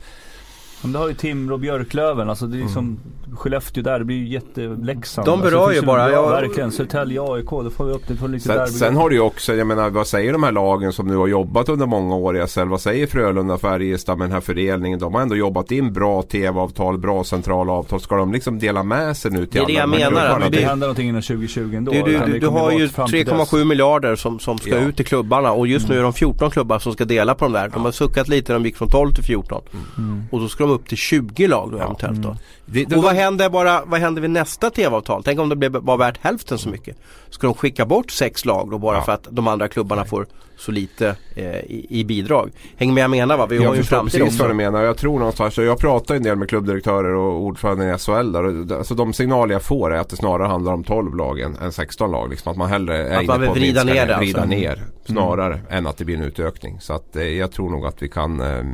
[0.82, 3.00] men du har ju Timrå och Björklöven, alltså det är som mm.
[3.36, 5.26] Skellefteå där, det blir ju jätte-Leksand.
[5.26, 6.10] De berör alltså, ju bara.
[6.10, 6.72] Ja, verkligen.
[6.72, 9.54] Södertälje AIK, då får vi upp det på lite sen, sen har du ju också,
[9.54, 12.46] jag menar vad säger de här lagen som nu har jobbat under många år i
[12.46, 12.68] SHL?
[12.68, 14.98] Vad säger Frölunda, Färjestad med den här fördelningen?
[14.98, 18.00] De har ändå jobbat in bra TV-avtal, bra centrala avtal.
[18.00, 19.66] Ska de liksom dela med sig nu till alla?
[19.66, 20.38] Det är det jag menar.
[20.38, 21.92] Men det händer någonting innan 2020 ändå.
[21.92, 24.76] Du, du, du, du har ju 3,7 miljarder som, som ska ja.
[24.76, 27.52] ut till klubbarna och just nu är de 14 klubbar som ska dela på de
[27.52, 27.68] där.
[27.68, 29.62] De har suckat lite när de gick från 12 till 14.
[29.98, 30.24] Mm.
[30.30, 32.28] Och då ska de upp till 20 lag då eventuellt då.
[32.28, 32.40] Mm.
[32.66, 35.22] Det, det, och vad händer, bara, vad händer vid nästa tv-avtal?
[35.24, 36.96] Tänk om det blev, var värt hälften så mycket.
[37.30, 39.02] Ska de skicka bort sex lag då bara ja.
[39.02, 40.08] för att de andra klubbarna Nej.
[40.08, 40.26] får
[40.58, 42.50] så lite eh, i, i, bidrag?
[42.76, 43.46] Hänger med jag menar va?
[43.46, 44.82] Vi jag har ju framtid precis vad du menar.
[44.82, 48.76] Jag tror någonstans, jag pratar en del med klubbdirektörer och ordförande i SHL där.
[48.78, 51.72] Alltså de signaler jag får är att det snarare handlar om 12 lag än, än
[51.72, 52.30] 16 lag.
[52.30, 54.56] Liksom att man hellre är att inne man vill på vrida ner det vrida alltså.
[54.56, 55.66] ner snarare mm.
[55.70, 56.80] än att det blir en utökning.
[56.80, 58.64] Så att eh, jag tror nog att vi kan eh,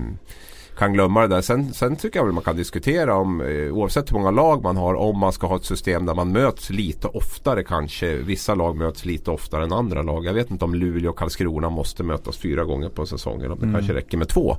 [0.79, 1.41] kan glömma det där.
[1.41, 4.77] Sen, sen tycker jag väl man kan diskutera om eh, oavsett hur många lag man
[4.77, 8.17] har om man ska ha ett system där man möts lite oftare kanske.
[8.17, 10.25] Vissa lag möts lite oftare än andra lag.
[10.25, 13.51] Jag vet inte om Luleå och Karlskrona måste mötas fyra gånger på säsongen.
[13.51, 13.75] Om det mm.
[13.75, 14.57] kanske räcker med två.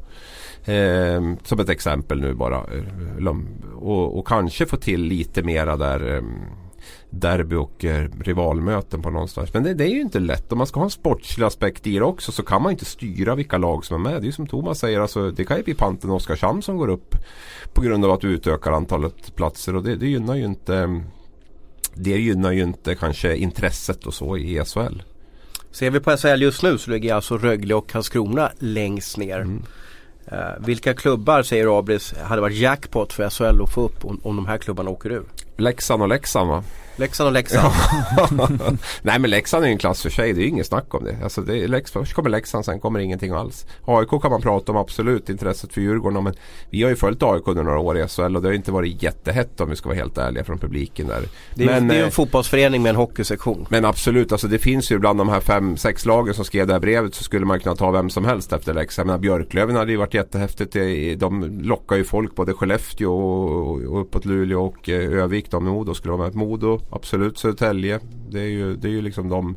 [0.66, 2.58] Eh, som ett exempel nu bara.
[2.58, 3.28] Eh,
[3.76, 6.24] och, och, kanske få till lite mera där eh,
[7.10, 9.54] derby och eh, rivalmöten på någonstans.
[9.54, 10.52] Men det, det, är ju inte lätt.
[10.52, 13.36] Om man ska ha en sportslig aspekt i det också så kan man inte styra
[13.36, 14.22] vilka lag som är med.
[14.22, 16.78] Det är ju som Thomas säger, alltså, det kan ju bli Panten och Oskarshamn som
[16.78, 17.16] går upp
[17.74, 21.02] på grund av att du utökar antalet platser och det, det gynnar ju inte
[21.96, 25.02] det gynnar ju inte kanske intresset och så i SHL.
[25.72, 29.40] Ser vi på SHL just nu så ligger alltså Rögle och Karlskrona längst ner.
[29.40, 29.64] Mm.
[30.26, 34.36] Eh, vilka klubbar säger Abris hade varit jackpot för SHL att få upp om, om
[34.36, 35.24] de här klubbarna åker ur?
[35.58, 36.64] Leksand och Leksand va?
[36.96, 37.74] Leksand och Leksand.
[39.02, 40.34] Nej men Leksand är ju en klass för sig.
[40.34, 41.18] Det är ju inget snack om det.
[41.24, 43.66] Alltså det är Lex, först kommer Leksand, sen kommer ingenting alls.
[43.86, 45.30] AIK kan man prata om absolut.
[45.30, 46.24] Intresset för Djurgården.
[46.24, 46.34] Men
[46.70, 49.04] vi har ju följt AIK under några år i SHL och det har inte varit
[49.04, 51.24] jättehett om vi ska vara helt ärliga från publiken där.
[51.56, 53.66] Det är, men, det är ju en eh, fotbollsförening med en hockeysektion.
[53.70, 56.74] men absolut, alltså det finns ju bland de här fem, sex lagen som skrev det
[56.74, 59.08] här brevet så skulle man kunna ta vem som helst efter Leksand.
[59.08, 60.74] Menar, Björklöven hade ju varit jättehäftigt.
[61.20, 65.52] De lockar ju folk både Skellefteå och, och uppåt Luleå och eh, Övik.
[65.52, 66.36] De Modo skulle vara med.
[66.36, 67.38] Modo, absolut.
[67.38, 68.00] Södertälje.
[68.30, 69.56] Det är ju, det är ju liksom de.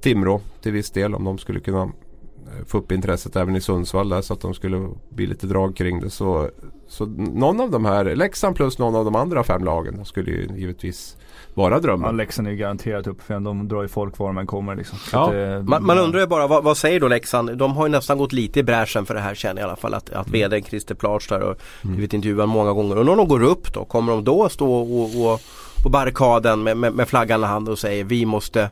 [0.00, 4.08] Timrå till viss del om de skulle kunna eh, få upp intresset även i Sundsvall
[4.08, 6.10] där så att de skulle bli lite drag kring det.
[6.10, 6.50] Så,
[6.88, 10.48] så någon av de här, Leksand plus någon av de andra fem lagen skulle ju
[10.56, 11.16] givetvis
[11.54, 12.16] vara Ja, drömmen.
[12.16, 14.98] Leksand är ju garanterat upp för de drar ju folk var man kommer liksom.
[15.12, 15.24] Ja.
[15.26, 17.58] att det- Man, man undrar ju bara vad, vad säger då Leksand?
[17.58, 19.76] De har ju nästan gått lite i bräschen för det här känner jag i alla
[19.76, 19.94] fall.
[19.94, 20.32] Att, att Mm.
[20.50, 22.98] vdn Christer Plage där och blivit intervjuad många gånger.
[22.98, 25.40] Och när de går upp då, kommer de då stå och, och,
[25.82, 28.70] på barrikaden med, med, med flaggan i hand och säger vi måste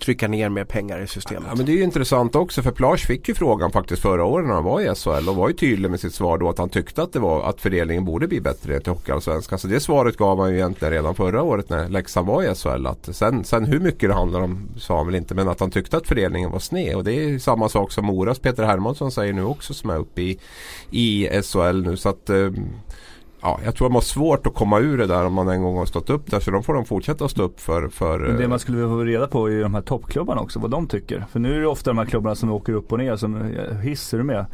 [0.00, 1.44] trycka ner mer pengar i systemet.
[1.48, 4.46] Ja men det är ju intressant också för Plage fick ju frågan faktiskt förra året
[4.46, 6.68] när han var i SHL och var ju tydlig med sitt svar då att han
[6.68, 9.58] tyckte att det var att fördelningen borde bli bättre till Hockeyallsvenskan.
[9.58, 12.86] Så det svaret gav han ju egentligen redan förra året när Leksand var i SHL.
[12.86, 15.70] Att sen, sen hur mycket det handlar om sa han väl inte men att han
[15.70, 16.96] tyckte att fördelningen var sned.
[16.96, 20.22] Och det är samma sak som Moras Peter Hermansson säger nu också som är uppe
[20.22, 20.38] i,
[20.90, 21.96] i SHL nu.
[21.96, 22.50] Så att eh,
[23.42, 25.76] Ja, jag tror de har svårt att komma ur det där om man en gång
[25.76, 26.40] har stått upp där.
[26.40, 27.88] Så de får de fortsätta stå upp för.
[27.88, 30.40] för Men det eh, man skulle vilja få reda på är ju de här toppklubbarna
[30.40, 31.24] också, vad de tycker.
[31.32, 33.76] För nu är det ofta de här klubbarna som åker upp och ner, som eh,
[33.76, 34.46] hisser du med.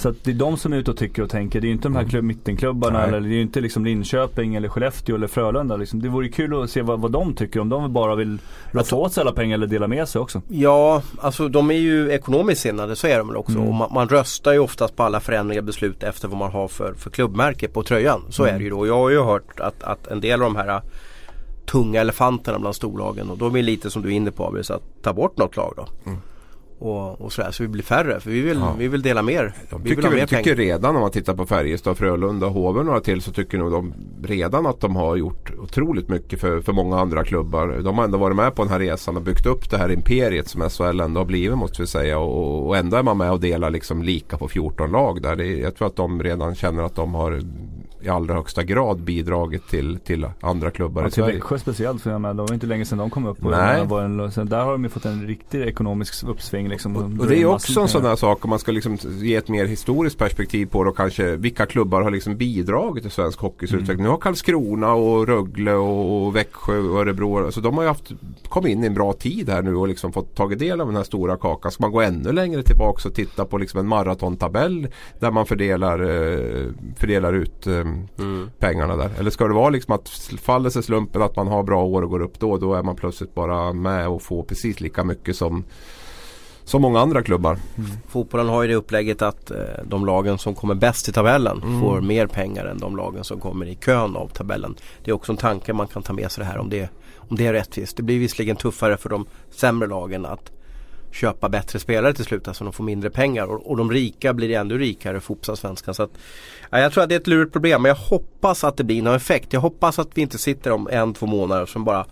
[0.00, 1.60] Så att det är de som är ute och tycker och tänker.
[1.60, 3.08] Det är ju inte de här klubb, mittenklubbarna Nej.
[3.08, 5.76] eller det är ju inte liksom Linköping eller Skellefteå eller Frölunda.
[5.76, 6.02] Liksom.
[6.02, 7.60] Det vore kul att se vad, vad de tycker.
[7.60, 8.38] Om de bara vill
[8.70, 10.42] roffa åt sig alla pengar eller dela med sig också.
[10.48, 13.52] Ja, alltså de är ju ekonomiskt sinnade, så är de väl också.
[13.56, 13.68] Mm.
[13.68, 16.68] Och man, man röstar ju oftast på alla förändringar och beslut efter vad man har
[16.68, 18.22] för, för klubbmärke på tröjan.
[18.30, 18.54] Så Mm.
[18.54, 18.86] är det ju då.
[18.86, 20.80] Jag har ju hört att, att en del av de här
[21.66, 24.82] tunga elefanterna bland storlagen och de är lite som du är inne på Abris, att
[25.02, 25.86] ta bort något lag då.
[26.80, 28.58] Och, och sådär, så vi blir färre för vi vill.
[28.58, 28.74] Ja.
[28.78, 29.54] vi vill dela mer.
[29.70, 32.84] De vi vill tycker, ha mer tycker redan om man tittar på Färjestad, Frölunda, och
[32.84, 36.72] några till så tycker nog de redan att de har gjort otroligt mycket för, för
[36.72, 37.80] många andra klubbar.
[37.84, 40.48] De har ändå varit med på den här resan och byggt upp det här imperiet
[40.48, 42.18] som SHL ändå har blivit måste vi säga.
[42.18, 45.36] Och, och ändå är man med och delar liksom lika på 14 lag där.
[45.36, 47.40] Det, jag tror att de redan känner att de har
[48.02, 51.34] i allra högsta grad bidragit till, till andra klubbar Ja, i till Sverige.
[51.34, 53.44] Växjö speciellt för jag menar, det var inte länge sedan de kom upp.
[53.44, 53.86] Och Nej.
[53.86, 56.96] var en, sen där har de ju fått en riktig ekonomisk uppsving liksom.
[56.96, 59.66] Och det är också en sån där sak om man ska liksom ge ett mer
[59.66, 63.82] historiskt perspektiv på och kanske vilka klubbar har liksom bidragit till svensk hockeys Mm.
[63.82, 64.04] utveckling.
[64.04, 67.44] Nu har Karlskrona och Rögle och, och Växjö och Örebro.
[67.44, 68.10] Alltså de har ju haft,
[68.48, 70.96] kommit in i en bra tid här nu och liksom fått tagit del av den
[70.96, 71.72] här stora kakan.
[71.72, 74.88] Ska man gå ännu längre tillbaka och titta på liksom en maratontabell
[75.20, 77.66] där man fördelar, eh, fördelar ut
[78.18, 79.10] eh, pengarna där?
[79.18, 80.08] Eller ska det vara liksom att
[80.42, 82.96] faller sig slumpen att man har bra år och går upp då, då är man
[82.96, 85.64] plötsligt bara med och får precis lika mycket som
[86.64, 87.58] som många andra klubbar.
[88.08, 91.80] Fotbollen har ju det upplägget att eh, de lagen som kommer bäst i tabellen Mm.
[91.80, 94.74] får mer pengar än de lagen som kommer i kön av tabellen.
[95.04, 97.36] Det är också en tanke man kan ta med sig det här om det, om
[97.36, 97.96] det är rättvist.
[97.96, 100.52] Det blir visserligen tuffare för de sämre lagen att
[101.12, 104.50] köpa bättre spelare till slut, alltså de får mindre pengar och, och de rika blir
[104.50, 105.94] ännu rikare fotbollsallsvenskan.
[105.94, 106.10] Så att,
[106.70, 109.02] ja, jag tror att det är ett lurigt problem men jag hoppas att det blir
[109.02, 109.52] någon effekt.
[109.52, 112.06] Jag hoppas att vi inte sitter om en, två månader som bara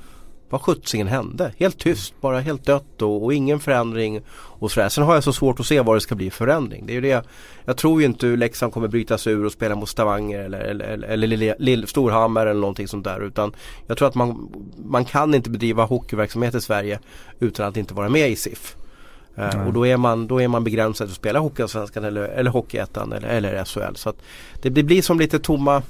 [0.50, 1.52] vad sjuttsingen hände?
[1.58, 4.88] Helt tyst, bara helt dött och, och ingen förändring och sådär.
[4.88, 6.86] Sen har jag så svårt att se vad det ska bli för förändring.
[6.86, 7.24] Det är ju det.
[7.64, 10.84] Jag tror ju inte Leksand kommer bryta sig ur och spela mot Stavanger eller, eller,
[10.84, 13.20] eller, eller Lill- Lill- eller någonting sånt där.
[13.20, 13.52] Utan
[13.86, 14.52] jag tror att man,
[14.84, 17.00] man kan inte bedriva hockeyverksamhet i Sverige
[17.40, 18.76] utan att inte vara med i SIF.
[19.38, 23.12] Eh, och då är, man, då är man begränsad att spela Hockeyallsvenskan eller, eller Hockeyettan
[23.12, 23.94] eller, eller SHL.
[23.94, 24.16] Så att
[24.62, 25.82] det, det blir som lite tomma,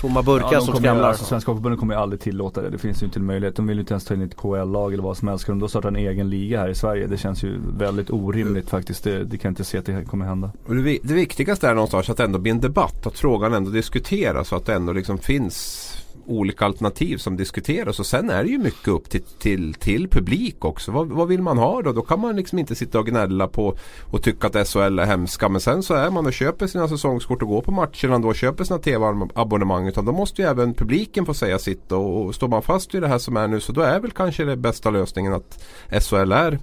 [0.00, 1.08] tomma burkar Ja, som kommer, skramlar.
[1.08, 2.70] alltså, Svenska Hockeyförbundet kommer ju aldrig tillåta det.
[2.70, 3.56] Det finns ju inte en möjlighet.
[3.56, 5.42] De vill ju inte ens ta in ett KL-lag eller vad som helst.
[5.42, 7.06] Ska de då starta en egen liga här i Sverige?
[7.06, 9.04] Det känns ju väldigt orimligt faktiskt.
[9.04, 10.50] Det, det kan jag inte se att det kommer hända.
[10.66, 13.06] Och det, det viktigaste är någonstans att det ändå blir en debatt.
[13.06, 15.90] Att frågan ändå diskuteras och att det ändå liksom finns
[16.26, 18.00] olika alternativ som diskuteras.
[18.00, 20.92] Och sen är det ju mycket upp till, till, till publik också.
[20.92, 21.92] Vad, vad vill man ha då?
[21.92, 23.76] Då kan man liksom inte sitta och gnälla på
[24.10, 25.48] och tycka att SHL är hemska.
[25.48, 28.36] Men sen så är man och köper sina säsongskort och går på matcherna då och
[28.36, 29.86] köper sina tv-abonnemang.
[29.86, 31.92] Utan då måste ju även publiken få säga sitt.
[31.92, 34.10] Och, och står man fast vid det här som är nu så då är väl
[34.10, 35.64] kanske det bästa lösningen att
[36.02, 36.58] SHL är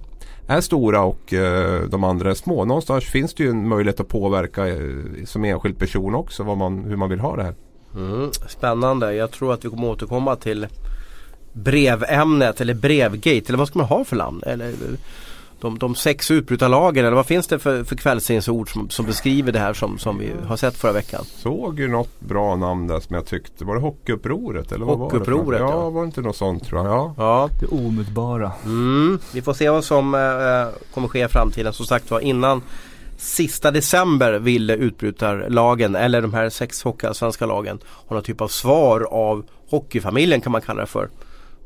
[0.46, 2.64] är stora och eh, de andra är små.
[2.64, 4.76] Någonstans finns det ju en möjlighet att påverka eh,
[5.24, 7.54] som enskild person också vad man, hur man vill ha det här.
[7.96, 9.14] Mm, spännande.
[9.14, 10.66] Jag tror att vi kommer återkomma till
[11.52, 14.42] brevämnet eller brevgate eller vad ska man ha för namn?
[14.46, 14.72] Eller,
[15.60, 19.58] de, de sex utbrytarlagen eller vad finns det för, för kvällstidningsord som, som beskriver det
[19.58, 21.24] här som, som vi har sett förra veckan?
[21.24, 23.64] Såg ju något bra namn där som jag tyckte.
[23.64, 24.72] Var det Hockeyupproret?
[24.72, 25.58] Eller vad Hockeyupproret, var det?
[25.58, 25.70] ja.
[25.82, 26.92] Ja, var det inte något sånt tror jag.
[26.94, 27.14] Ja.
[27.16, 28.52] Ja, Det omutbara.
[28.64, 29.18] mm.
[29.32, 31.72] vi får se vad som eh, kommer ske i framtiden.
[31.72, 32.62] Som sagt var innan
[33.22, 39.00] sista december ville utbrytarlagen eller de här sex hockeyallsvenska lagen ha någon typ av svar
[39.10, 41.10] av hockeyfamiljen kan man kalla det för.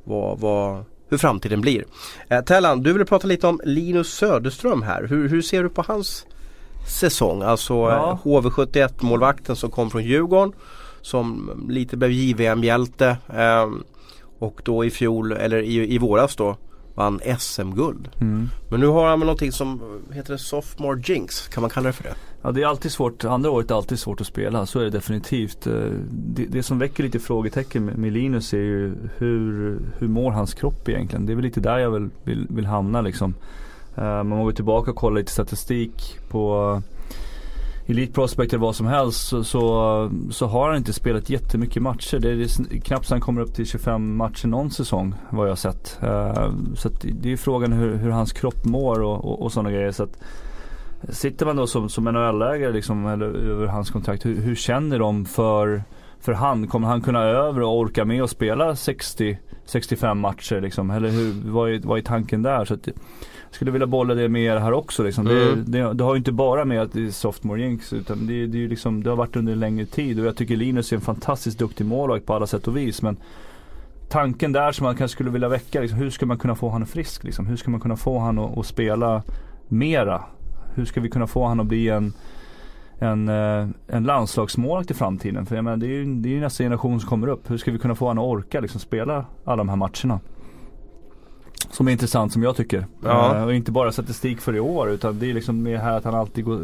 [0.04, 1.84] Vad, vad, hur framtiden blir.
[2.28, 5.04] Eh, Tellan, du ville prata lite om Linus Söderström här.
[5.06, 6.26] Hur, hur ser du på hans
[7.00, 7.42] säsong?
[7.42, 8.10] Alltså Ja.
[8.10, 10.52] eh, HV71 målvakten som kom från Djurgården.
[11.00, 13.16] Som lite blev JVM-hjälte.
[13.36, 13.66] Eh,
[14.38, 16.56] och då i fjol, eller i, i våras då,
[16.96, 18.09] vann SM-guld.
[18.20, 18.48] Mm.
[18.70, 19.80] Men nu har han väl någonting som
[20.12, 21.48] heter det sophomore jinx.
[21.48, 22.14] Kan man kalla det för det?
[22.42, 24.90] Ja det är alltid svårt, andra året är alltid svårt att spela, så är det
[24.90, 25.66] definitivt.
[25.66, 25.72] Eh,
[26.11, 30.54] Det, det som väcker lite frågetecken med, med Linus är ju hur, hur mår hans
[30.54, 31.26] kropp egentligen?
[31.26, 33.35] Det är väl lite där jag vill, vill, vill hamna liksom.
[33.96, 36.82] Eh, Man går tillbaka och kollar lite statistik på
[37.87, 42.18] Elite Prospect eller vad som helst så, så, så har han inte spelat jättemycket matcher.
[42.18, 45.57] Det är, knappt så han kommer upp till 25 matcher någon säsong vad jag har
[45.57, 45.99] sett.
[46.03, 49.70] Uh, så att det- är frågan hur, hur hans kropp mår och, och, och sådana
[49.70, 49.92] grejer.
[49.92, 50.18] Så att,
[51.09, 55.25] Sitter man då som, som NHL-ägare liksom, eller över hans kontrakt, hur, hur känner de
[55.25, 55.83] för,
[56.20, 56.66] för han?
[56.66, 60.90] Kommer han kunna över och orka med och spela 60, 65 matcher liksom?
[60.90, 62.64] Eller hur, vad, är, vad är tanken där?
[62.64, 62.88] Så att,
[63.56, 65.26] skulle vilja bolla det med er här också liksom.
[65.26, 65.64] Mm.
[65.64, 68.46] Det, det, det har ju inte bara med att det är sophomore jinx utan det,
[68.46, 70.96] det, är liksom, det har varit under en längre tid och jag tycker Linus är
[70.96, 73.02] en fantastiskt duktig målvakt på alla sätt och vis.
[73.02, 73.16] Men
[74.08, 76.86] tanken där som man kanske skulle vilja väcka, liksom, hur ska man kunna få han
[76.86, 77.24] frisk?
[77.24, 77.46] Liksom?
[77.46, 79.22] Hur ska man kunna få han att, att spela
[79.68, 80.22] mera?
[80.74, 82.12] Hur ska vi kunna få han att bli en,
[82.98, 85.46] en, eh, en landslagsmålvakt i framtiden?
[85.46, 87.50] För jag menar, det är ju det är ju nästa generation som kommer upp.
[87.50, 90.20] Hur ska vi kunna få han att orka liksom, spela alla de här matcherna?
[91.70, 92.87] Som är intressant som jag tycker.
[93.05, 93.37] Ja.
[93.37, 96.05] Eh, och inte bara statistik för i år utan det är liksom mer här att
[96.05, 96.59] han alltid går,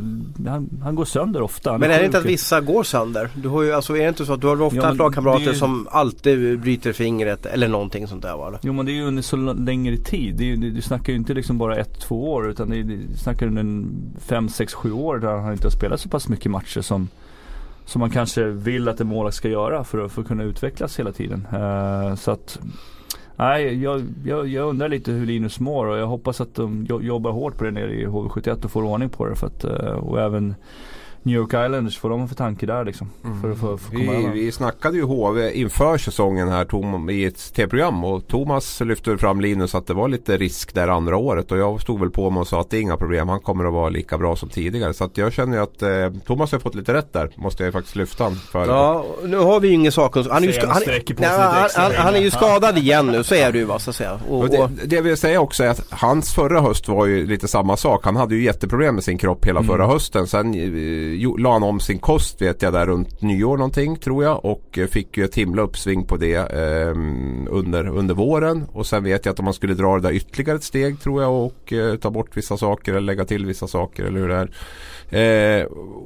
[0.49, 1.79] han, han går sönder ofta.
[1.79, 3.29] Men är det inte att vissa går sönder?
[3.35, 5.45] Du har ju, alltså är det inte så att du har ofta Ja, men lagkamrater
[5.45, 8.59] det är som alltid bryter fingret eller någonting sånt där va?
[8.62, 10.35] Jo men det är ju under så längre tid.
[10.37, 12.83] Det är, det, du snackar ju inte liksom bara ett, två år utan det, är-
[12.83, 13.85] du snackar under
[14.21, 17.09] fem, sex, sju år där han inte har spelat så pass mycket matcher som
[17.85, 20.99] som man kanske vill att en målvakt ska göra för att, för att kunna utvecklas
[20.99, 21.47] hela tiden.
[21.53, 22.59] Eh, så att
[23.37, 27.31] Nej, jag, jag, jag undrar lite hur Linus mår och jag hoppas att de jobbar
[27.31, 29.37] hårt på det nere i HV71 och får ordning på det.
[29.37, 30.55] För att, eh, och även
[31.25, 33.11] New York Islanders, vad de har för tanke där liksom.
[33.43, 34.33] För att få, få komma Vi, över.
[34.35, 39.41] vi snackade ju HV inför säsongen här Tom, i ett tv-program och Thomas lyfte fram
[39.41, 42.41] Linus att det var lite risk där andra året och jag stod väl på mig
[42.41, 43.29] och sa att det är inga problem.
[43.29, 44.95] Han kommer att vara lika bra som tidigare.
[44.95, 47.31] Så att jag känner ju att eh, Thomas har fått lite rätt där.
[47.37, 48.67] Måste jag ju faktiskt lyfta han för.
[48.67, 50.35] Ja, nu har vi ju ingen sakkunskap.
[50.35, 50.83] Han, är ju ska- han han,
[51.19, 53.91] nej, han, han, han är ju skadad igen nu, så är det ju va så
[53.91, 54.21] att säga.
[54.29, 57.27] Och, Och det, det jag vill säga också är att hans förra höst var ju
[57.27, 58.05] lite samma sak.
[58.05, 60.27] Han hade ju jätteproblem med sin kropp hela förra hösten.
[60.27, 64.25] Sen eh, jo, la han om sin kost vet jag där runt nyår någonting tror
[64.25, 64.44] jag.
[64.44, 66.96] Och eh, fick ju ett himla uppsving på det eh,
[67.51, 68.64] under, under våren.
[68.72, 71.22] Och sen vet jag att om man skulle dra det där ytterligare ett steg tror
[71.22, 74.37] jag och eh, ta bort vissa saker eller lägga till vissa saker eller hur det
[74.37, 74.51] är.
[75.12, 75.64] Eh,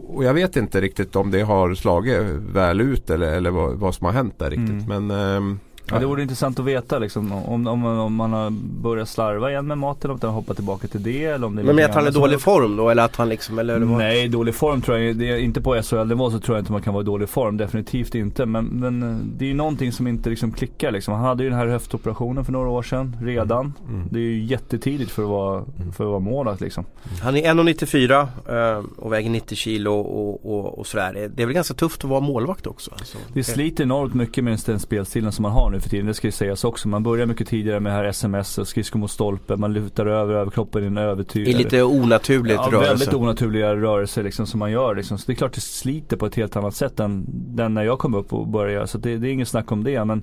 [0.08, 3.94] och jag vet inte riktigt om det har slagit väl ut eller, eller vad, vad
[3.94, 4.88] som har hänt där riktigt.
[4.88, 5.58] Men ehm,
[5.90, 8.50] Ja, det vore intressant att veta liksom, om, om, om man har
[8.82, 11.62] börjat slarva igen med maten, om man har hoppat tillbaka till det eller om det
[11.62, 13.98] är men med att han är dålig form då eller att han liksom eller vad?
[13.98, 16.82] Nej, dålig form tror jag det är inte på SHL-nivå så tror jag inte man
[16.82, 17.56] kan vara i dålig form.
[17.56, 18.46] Definitivt inte.
[18.46, 21.14] Men, men eh, det är ju någonting som inte liksom klickar liksom.
[21.14, 23.72] Han hade ju den här höftoperationen för några år sedan redan.
[23.88, 24.08] Mm.
[24.10, 25.64] Det är ju jättetidigt för att vara,
[25.96, 26.84] för att vara målvakt liksom.
[27.22, 31.12] Han är 1,94 eh, och väger 90 kilo och, och, och sådär.
[31.14, 32.90] Det- Det är väl ganska tufft att vara målvakt också.
[32.98, 33.18] Alltså.
[33.32, 36.06] Det sliter enormt mycket med den spelstilen som man har nu för tiden.
[36.06, 36.88] Det ska ju sägas också.
[36.88, 39.56] Man börjar mycket tidigare med här sms skridskor mot stolpe.
[39.56, 41.44] Man lutar över överkroppen i en övertyg.
[41.46, 42.88] Det är lite onaturligt Ja, rörelse.
[42.88, 45.18] väldigt onaturliga rörelser liksom som man gör liksom.
[45.18, 47.98] Så det är klart det sliter på ett helt annat sätt än den när jag
[47.98, 48.86] kom upp och började göra.
[48.86, 50.22] Så det, det är inget snack om det men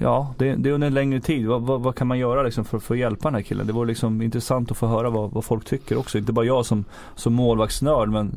[0.00, 1.46] Ja, det, det är under en längre tid.
[1.46, 3.66] Vad, vad, vad kan man göra liksom för, för att hjälpa den här killen?
[3.66, 6.18] Det vore liksom intressant att få höra vad, vad folk tycker också.
[6.18, 6.84] Inte bara jag som,
[7.14, 8.36] som målvaktsnörd men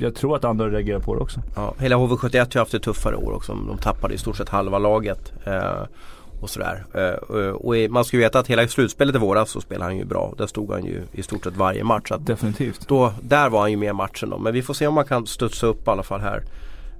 [0.00, 1.40] jag tror att andra reagerar på det också.
[1.56, 3.54] Ja, hela HV71 har haft ett tuffare år också.
[3.68, 5.32] De tappade i stort sett halva laget.
[5.44, 5.82] Eh,
[6.40, 6.84] och sådär.
[6.94, 10.04] Eh, och man ska ju veta att hela slutspelet i våras så spelade han ju
[10.04, 10.34] bra.
[10.38, 12.12] Där stod han ju i stort sett varje match.
[12.18, 12.88] Definitivt.
[12.88, 14.38] då, där var han ju med i matchen då.
[14.38, 16.42] Men vi får se om man kan studsa upp i alla fall här.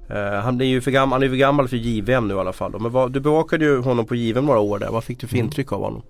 [0.09, 2.53] Eh, han, är ju för gammal, han är för gammal för JVM nu i alla
[2.53, 2.71] fall.
[2.71, 2.79] Då.
[2.79, 4.89] Men vad, du bevakade ju honom på JVM några år där.
[4.91, 6.01] Vad fick du för intryck av honom?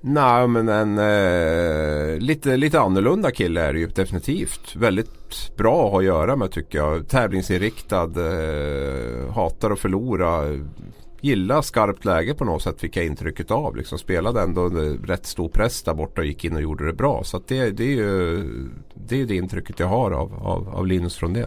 [0.00, 4.76] Nej men en eh, lite, lite annorlunda kille är det ju definitivt.
[4.76, 7.08] Väldigt bra att ha att göra med tycker jag.
[7.08, 10.58] Tävlingsinriktad, eh, hatar att förlora.
[11.20, 13.76] gilla skarpt läge på något sätt fick jag intrycket av.
[13.76, 16.92] Liksom spelade ändå under rätt stor press där borta och gick in och gjorde det
[16.92, 17.24] bra.
[17.24, 18.44] Så det, det är ju
[18.94, 21.46] det, är det intrycket jag har av, av, av Linus från det.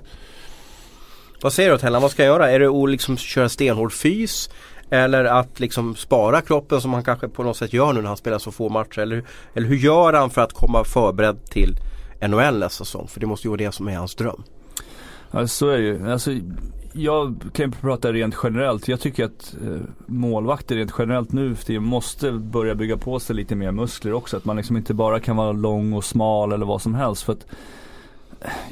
[1.42, 2.52] Vad säger du Tellan, vad ska jag göra?
[2.52, 4.50] Är det att liksom köra stenhård fys?
[4.90, 8.18] Eller att liksom spara kroppen som han kanske på något sätt gör nu när han
[8.18, 9.00] spelar så få matcher?
[9.00, 9.24] Eller,
[9.54, 11.76] eller hur gör han för att komma förberedd till
[12.28, 13.08] NHL nästa säsong?
[13.08, 14.44] För det måste ju vara det som är hans dröm.
[15.32, 16.12] Ja, så är det ju.
[16.12, 16.32] Alltså,
[16.94, 18.88] jag kan ju prata rent generellt.
[18.88, 23.56] Jag tycker att eh, målvakter rent generellt nu för måste börja bygga på sig lite
[23.56, 24.38] mer muskler också.
[24.38, 27.24] Att man liksom inte bara kan vara lång och smal eller vad som helst.
[27.24, 27.46] För att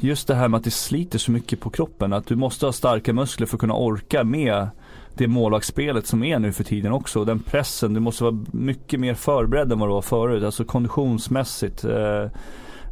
[0.00, 2.12] just det här med att det sliter så mycket på kroppen.
[2.12, 4.68] Att du måste ha starka muskler för att kunna orka med
[5.14, 7.24] det målvaktsspelet som är nu för tiden också.
[7.24, 10.44] Den pressen, du måste vara mycket mer förberedd än vad du var förut.
[10.44, 11.84] Alltså konditionsmässigt.
[11.84, 12.26] Eh,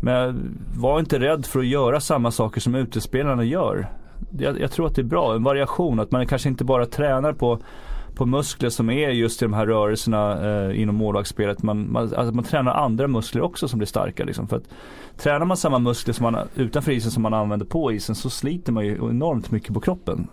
[0.01, 3.89] men var inte rädd för att göra samma saker som utespelarna gör.
[4.39, 6.01] Jag, jag, tror att det är bra, en variation.
[6.01, 7.59] Att man kanske inte bara tränar på,
[8.19, 11.62] på muskler som är just i de här rörelserna eh, inom målvaktsspelet.
[11.62, 14.25] Man, man, alltså man tränar andra muskler också som blir starka.
[14.25, 14.49] Liksom.
[14.49, 14.69] För att,
[15.16, 18.73] tränar man samma muskler som man, utanför isen som man använder på isen så sliter
[18.73, 20.29] man ju enormt mycket på kroppen.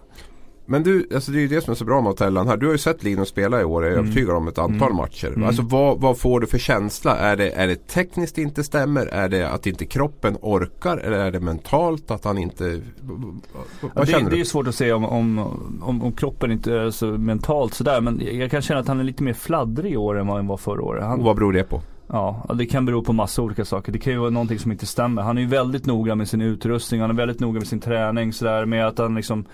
[0.65, 2.57] Men du, alltså det är ju det som är så bra med Hotellan här.
[2.57, 4.05] Du har ju sett Linus spela i år, jag är mm.
[4.05, 4.97] övertygad om ett antal mm.
[4.97, 5.27] matcher.
[5.27, 5.43] Mm.
[5.43, 7.17] Alltså vad, vad, får du för känsla?
[7.17, 9.05] Är det, är det tekniskt inte stämmer?
[9.05, 10.97] Är det att inte kroppen orkar?
[10.97, 12.81] Eller är det mentalt att han inte...
[13.81, 14.35] Vad ja, känner det, du?
[14.35, 15.39] Det är svårt att säga om, om,
[15.81, 18.01] om, om kroppen inte är så mentalt sådär.
[18.01, 20.47] Men jag kan känna att han är lite mer fladdrig i år än vad han
[20.47, 21.03] var förra året.
[21.03, 21.81] Han, Och vad beror det på?
[22.07, 23.91] Ja, det kan bero på massa olika saker.
[23.91, 25.21] Det kan ju vara någonting som inte stämmer.
[25.21, 28.33] Han är ju väldigt noga med sin utrustning, han är väldigt noga med sin träning
[28.33, 29.45] sådär med att han liksom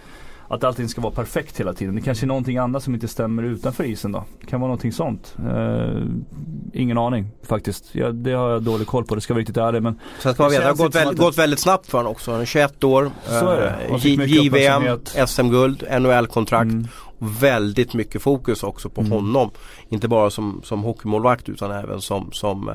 [0.51, 1.95] att allting ska vara perfekt hela tiden.
[1.95, 4.23] Det kanske är någonting annat som inte stämmer utanför isen då.
[4.39, 5.35] Det kan vara någonting sånt.
[5.45, 6.03] Uh,
[6.73, 7.95] ingen aning faktiskt.
[7.95, 9.83] Ja, det har jag dålig koll på, det ska vara riktigt ärligt.
[9.83, 12.31] Men Sen ska man veta, det har gått, väldigt, gått väldigt snabbt för honom också.
[12.31, 14.25] Han är 21 år, Så är det.
[14.25, 16.71] JVM, SM-guld, NHL-kontrakt.
[16.71, 16.87] Mm.
[17.17, 19.13] Väldigt mycket fokus också på mm.
[19.13, 19.51] honom.
[19.89, 22.71] Inte bara som, som hockeymålvakt utan även som, som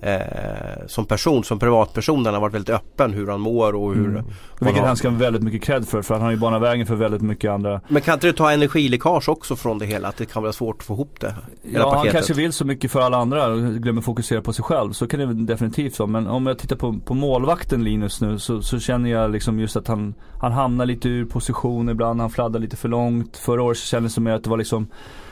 [0.00, 2.24] eh, som person, som privatperson.
[2.24, 4.24] Han har varit väldigt öppen hur han mår och hur mm.
[4.60, 6.94] Vilket han ska ha väldigt mycket cred för, för han har ju banat vägen för
[6.94, 10.08] väldigt mycket andra Men kan inte det ta energiläckage också från det hela?
[10.08, 11.34] Att det kan vara svårt att få ihop det?
[11.62, 11.98] Ja, paketet.
[11.98, 14.92] han kanske vill så mycket för alla andra och glömmer fokusera på sig själv.
[14.92, 16.06] Så kan det definitivt vara.
[16.06, 19.76] Men om jag tittar på, på målvakten Linus nu så, så, känner jag liksom just
[19.76, 22.20] att han, han hamnar lite ur position ibland.
[22.20, 23.36] Han fladdrar lite för långt.
[23.36, 24.86] Förra året så kändes det som att det var liksom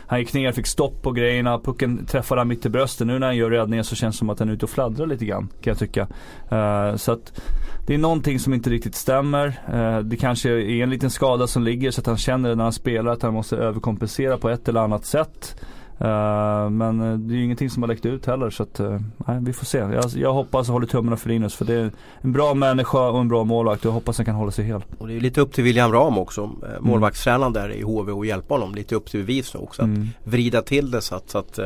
[0.06, 3.06] han gick ner, fick stopp på grejerna, pucken träffade han mitt i bröstet.
[3.06, 5.06] Nu när han gör räddningen så känns det som att han är ute och fladdrar
[5.06, 6.06] lite grann kan jag tycka.
[6.52, 7.40] Uh, så att
[7.86, 9.46] det är någonting som inte riktigt stämmer.
[9.74, 12.72] Uh, det kanske är en liten skada som ligger så att han känner när han
[12.72, 15.56] spelar att han måste överkompensera på ett eller annat sätt.
[16.00, 19.00] Uh, men uh, det är ju ingenting som har läckt ut heller så att, uh,
[19.16, 19.78] nej, vi får se.
[19.78, 21.90] Jag, jag hoppas och håller tummarna för Linus för det är
[22.20, 24.84] en bra människa och en bra målvakt och jag hoppas han kan hålla sig hel.
[24.98, 26.54] Och det är lite upp till William Ram också, mm.
[26.80, 28.74] målvaktstränaren där i HV och hjälpa honom.
[28.74, 29.82] Lite upp till bevis också.
[29.82, 30.08] Att mm.
[30.24, 31.58] vrida till det så att, så att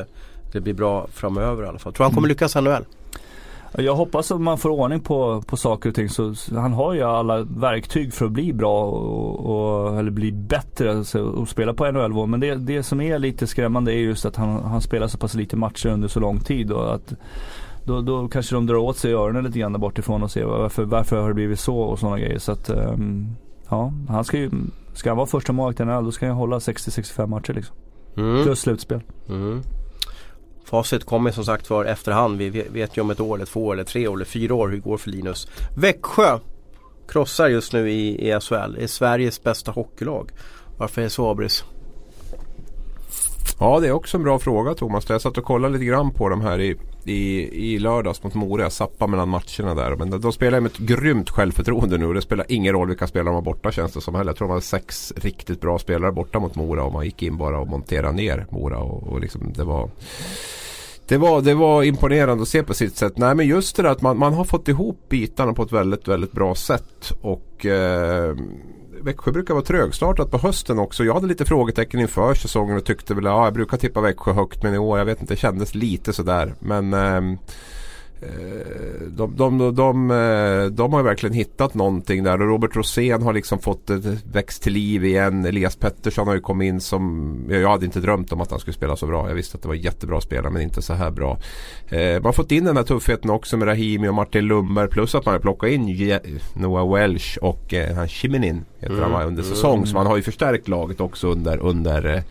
[0.52, 1.92] det blir bra framöver i alla fall.
[1.92, 2.28] Tror han kommer mm.
[2.28, 2.84] lyckas i NHL?
[3.78, 6.08] Jag hoppas att man får ordning på, på saker och ting.
[6.08, 10.90] Så han har ju alla verktyg för att bli bra och, och eller bli bättre
[10.90, 12.26] alltså, och spela på NHL-nivå.
[12.26, 15.34] Men det, det som är lite skrämmande är just att han, han spelar så pass
[15.34, 16.72] lite matcher under så lång tid.
[16.72, 17.14] Och att
[17.84, 20.84] då, då kanske de drar åt sig öronen lite grann där bortifrån och ser varför,
[20.84, 22.38] varför har det blivit så och sådana grejer.
[22.38, 23.36] Så att um,
[23.68, 24.50] ja, han ska ju,
[24.94, 27.76] ska han vara första målvakt i NHL då ska han hålla 60-65 matcher liksom.
[28.16, 28.44] Mm.
[28.44, 29.00] Plus slutspel.
[29.28, 29.62] Mm.
[30.70, 32.38] Facit kommer som sagt för efterhand.
[32.38, 34.76] Vi vet ju om ett år, eller två eller tre år eller fyra år hur
[34.76, 35.48] det går för Linus.
[35.76, 36.38] Växjö
[37.08, 38.76] krossar just nu i, i SHL.
[38.78, 40.30] är Sveriges bästa hockeylag.
[40.78, 41.64] Varför är det så Abris?
[43.58, 45.08] Ja det är också en bra fråga Thomas.
[45.08, 48.62] Jag satt och kollade lite grann på de här i, i, i lördags mot Mora.
[48.62, 49.96] Jag zappade mellan matcherna där.
[49.96, 52.14] Men de spelar med ett grymt självförtroende nu.
[52.14, 54.30] Det spelar ingen roll vilka spelare de har borta känns det som heller.
[54.30, 56.84] Jag tror de hade sex riktigt bra spelare borta mot Mora.
[56.84, 58.78] Och man gick in bara och monterade ner Mora.
[58.78, 59.90] Och, och liksom det var
[61.10, 63.18] det var, det var imponerande att se på sitt sätt.
[63.18, 66.08] Nej men just det där att man, man har fått ihop bitarna på ett väldigt,
[66.08, 67.12] väldigt bra sätt.
[67.20, 68.36] Och eh,
[69.02, 71.04] Växjö brukar vara trögstartat på hösten också.
[71.04, 74.62] Jag hade lite frågetecken inför säsongen och tyckte väl, ja jag brukar tippa Växjö högt
[74.62, 76.54] men i år, jag vet inte, det kändes lite sådär.
[76.60, 77.36] Men eh, Eh,
[79.08, 83.32] de, de, de, de, eh, de har verkligen hittat någonting där och Robert Rosén har
[83.32, 83.90] liksom fått
[84.32, 85.44] växt till liv igen.
[85.44, 88.74] Elias Pettersson har ju kommit in som Jag hade inte drömt om att han skulle
[88.74, 89.28] spela så bra.
[89.28, 91.38] Jag visste att det var jättebra spelare men inte så här bra.
[91.88, 95.14] Eh, man har fått in den här tuffheten också med Rahimi och Martin Lundberg plus
[95.14, 96.18] att man har plockat in
[96.54, 99.12] Noah Welsh och eh, han Chiminin heter mm.
[99.12, 99.76] han under säsong.
[99.76, 99.86] Mm.
[99.86, 102.22] Så man har ju förstärkt laget också under, under,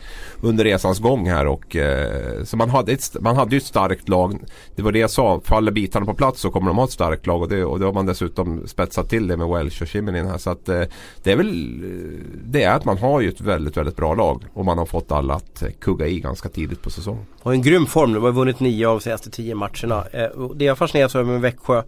[0.41, 1.47] under resans gång här.
[1.47, 4.39] Och, eh, så man hade, ett, man hade ju ett starkt lag.
[4.75, 5.41] Det var det jag sa.
[5.43, 7.85] Faller bitarna på plats så kommer de ha ett starkt lag och det, och det
[7.85, 10.37] har man dessutom spetsat till det med Welsh och Shiminin här.
[10.37, 10.81] Så att eh,
[11.23, 14.45] det är väl eh, det är att man har ju ett väldigt, väldigt bra lag
[14.53, 17.25] och man har fått alla att eh, kugga i ganska tidigt på säsongen.
[17.41, 20.05] Har en grym form nu, de har vunnit nio av de senaste tio matcherna.
[20.13, 21.83] Eh, det jag fascineras över med Växjö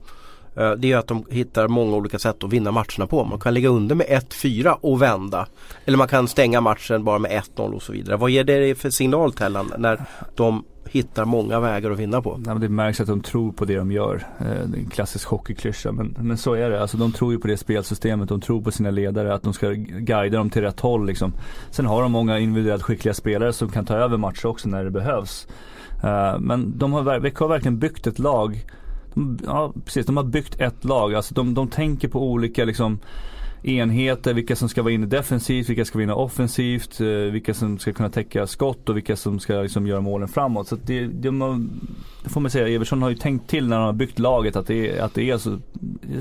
[0.56, 3.24] Eh, det är att de hittar många olika sätt att vinna matcherna på.
[3.24, 5.48] Man kan ligga under med 1-4 och vända.
[5.86, 8.18] Eller man kan stänga matchen bara med 1-0 och så vidare.
[8.18, 10.02] Vad ger det för signal Tellan när
[10.36, 12.40] de hittar många vägar att vinna på?
[12.46, 14.28] Nej, det märks att de tror på det de gör.
[14.40, 16.82] Eh, det är en klassisk hockeyklyscha men, men så är det.
[16.82, 18.30] Alltså, de tror ju på det spelsystemet.
[18.30, 21.06] De tror på sina ledare att de ska guida dem till rätt håll.
[21.06, 21.34] Liksom.
[21.70, 24.92] Sen har de många individuellt skickliga spelare som kan ta över matcher också när det
[24.92, 25.48] behövs.
[26.04, 28.66] Eh, men de har, Växjö har verkligen byggt ett lag
[29.46, 31.14] ja, precis, de har byggt ett lag.
[31.16, 33.00] Alltså de, de tänker på olika liksom,
[33.64, 37.80] enheter, vilka som ska vara inne defensivt, vilka ska vara inne offensivt, eh, vilka som
[37.80, 40.68] ska kunna täcka skott och vilka som ska liksom, göra målen framåt.
[40.68, 41.30] Så det, det,
[42.24, 44.68] det får man säga, Everson har ju tänkt till när han har byggt laget att
[44.68, 45.60] det är, att det är alltså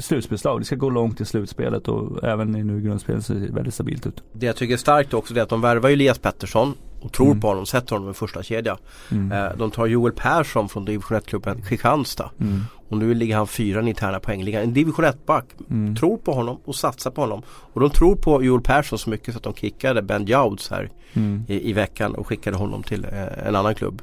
[0.00, 0.60] slutspelslag.
[0.60, 4.06] Det ska gå långt i slutspelet och även i nu grundspelet ser det väldigt stabilt
[4.06, 4.22] ut.
[4.32, 7.26] Det jag tycker är starkt också är att de värvar ju Elias Pettersson och tror
[7.26, 7.40] mm.
[7.40, 8.78] på honom, sätter honom i första kedja.
[9.10, 9.32] Mm.
[9.32, 12.30] Eh, de tar Joel Persson från division 1-klubben Kristianstad.
[12.40, 12.60] Mm.
[12.88, 14.62] Och nu ligger han fyra i interna poängligan.
[14.62, 15.44] En division 1-back.
[15.70, 15.96] Mm.
[15.96, 17.42] Tror på honom och satsar på honom.
[17.48, 20.90] Och de tror på Joel Persson så mycket så att de kickade Ben Jouds här
[21.12, 21.44] mm.
[21.48, 24.02] i, i, veckan och skickade honom till eh, en annan klubb.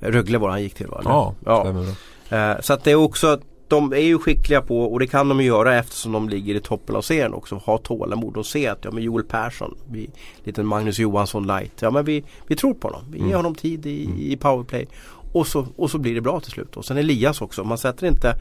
[0.00, 1.00] Rögle var han gick till va?
[1.04, 1.74] Ja, ja.
[2.36, 5.40] Eh, så att det är också de är ju skickliga på och det kan de
[5.40, 7.54] ju göra eftersom de ligger i toppen av serien också.
[7.54, 10.10] Ha tålamod och se att ja men Joel Persson, vi,
[10.44, 11.82] lite Magnus Johansson light.
[11.82, 13.02] Ja men vi, vi tror på honom.
[13.10, 13.36] Vi ger mm.
[13.36, 14.18] honom tid i, mm.
[14.18, 14.88] i powerplay.
[15.32, 16.76] Och så, och så blir det bra till slut.
[16.76, 17.64] Och sen Elias också.
[17.64, 18.34] Man sätter inte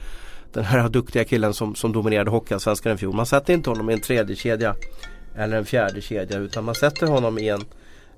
[0.53, 3.15] den här duktiga killen som, som dominerade Hockeyallsvenskan i fjol.
[3.15, 4.75] Man sätter inte honom i en tredje kedja
[5.36, 7.61] eller en fjärde kedja utan man sätter honom i en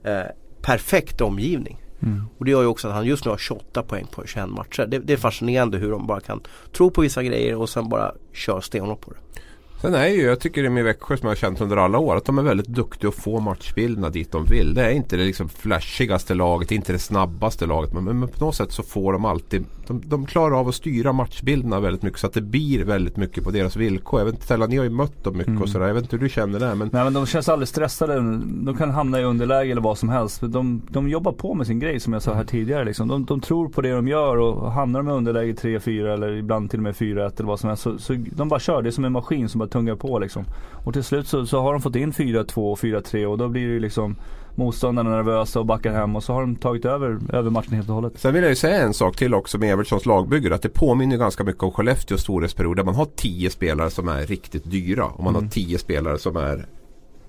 [0.04, 0.26] eh,
[0.62, 1.78] perfekt omgivning.
[2.02, 2.24] Mm.
[2.38, 4.86] Och det gör ju också att han just nu har 28 poäng på 21 matcher.
[4.86, 6.42] Det, det, är fascinerande hur de bara kan
[6.72, 9.42] tro på vissa grejer och sen bara kör stenhårt på det.
[9.82, 12.16] Sen är ju, jag tycker det med Växjö som jag har känt under alla år
[12.16, 14.74] att de är väldigt duktiga att få matchbilderna dit de vill.
[14.74, 17.94] Det är inte det liksom flashigaste laget, inte det snabbaste laget.
[17.94, 21.14] Men, men på något sätt så får de alltid, de, de, klarar av att styra
[21.14, 24.20] matchbilderna väldigt mycket så att det blir väldigt mycket på deras villkor.
[24.20, 25.62] Jag vet inte, ni har ju mött dem mycket mm.
[25.62, 25.88] och sådär.
[25.88, 26.76] Jag vet inte hur du känner det.
[26.76, 26.90] Men...
[26.94, 28.16] Nej men de känns aldrig stressade.
[28.46, 30.42] De kan hamna i underläge eller vad som helst.
[30.42, 32.86] De, de jobbar på med sin grej som jag sa här tidigare.
[32.86, 33.08] Liksom.
[33.08, 36.70] De, de tror på det de gör och hamnar de i underläge 3-4 eller ibland
[36.70, 37.84] till och med 4-1 eller vad som helst.
[37.84, 38.82] Så, så de bara kör.
[38.82, 40.46] Det är som en maskin som bara tungar på liksom.
[40.84, 43.68] Och till slut så, så har de fått in 4-2 och 4-3 och då blir
[43.68, 44.16] det ju liksom
[44.56, 47.96] motståndarna nervösa och backar hem och så har de tagit över, över matchen helt och
[47.96, 48.14] hållet.
[48.16, 50.56] Sen vill jag ju säga en sak till också med Evertssons lagbygge.
[50.56, 54.26] Att det påminner ganska mycket om Skellefteås storhetsperiod där man har 10 spelare som är
[54.26, 55.44] riktigt dyra och man mm.
[55.44, 56.66] har 10 spelare som är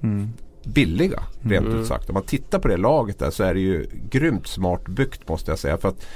[0.03, 0.33] mm
[0.65, 1.23] billiga.
[1.43, 1.81] Rent mm.
[1.81, 2.09] ut sagt.
[2.09, 5.51] Om man tittar på det laget där så är det ju grymt smart byggt måste
[5.51, 5.79] jag säga.
[5.79, 6.07] För att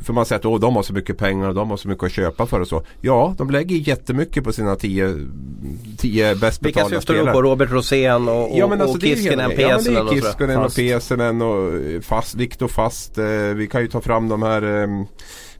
[0.00, 2.04] för man säger att oh, de har så mycket pengar och de har så mycket
[2.04, 2.82] att köpa för och så.
[3.00, 5.14] Ja, de lägger jättemycket på sina tio,
[5.98, 7.42] tio bäst betalda Vilka syftar du på?
[7.42, 9.94] Robert Rosén och, och, ja, men alltså, och Kiskinen, Pesenen?
[9.94, 11.72] Ja, men det är Kiskinen och, Pesenen och
[12.04, 13.18] fast, Viktor Fast.
[13.18, 13.24] Eh,
[13.54, 14.88] vi kan ju ta fram de här eh,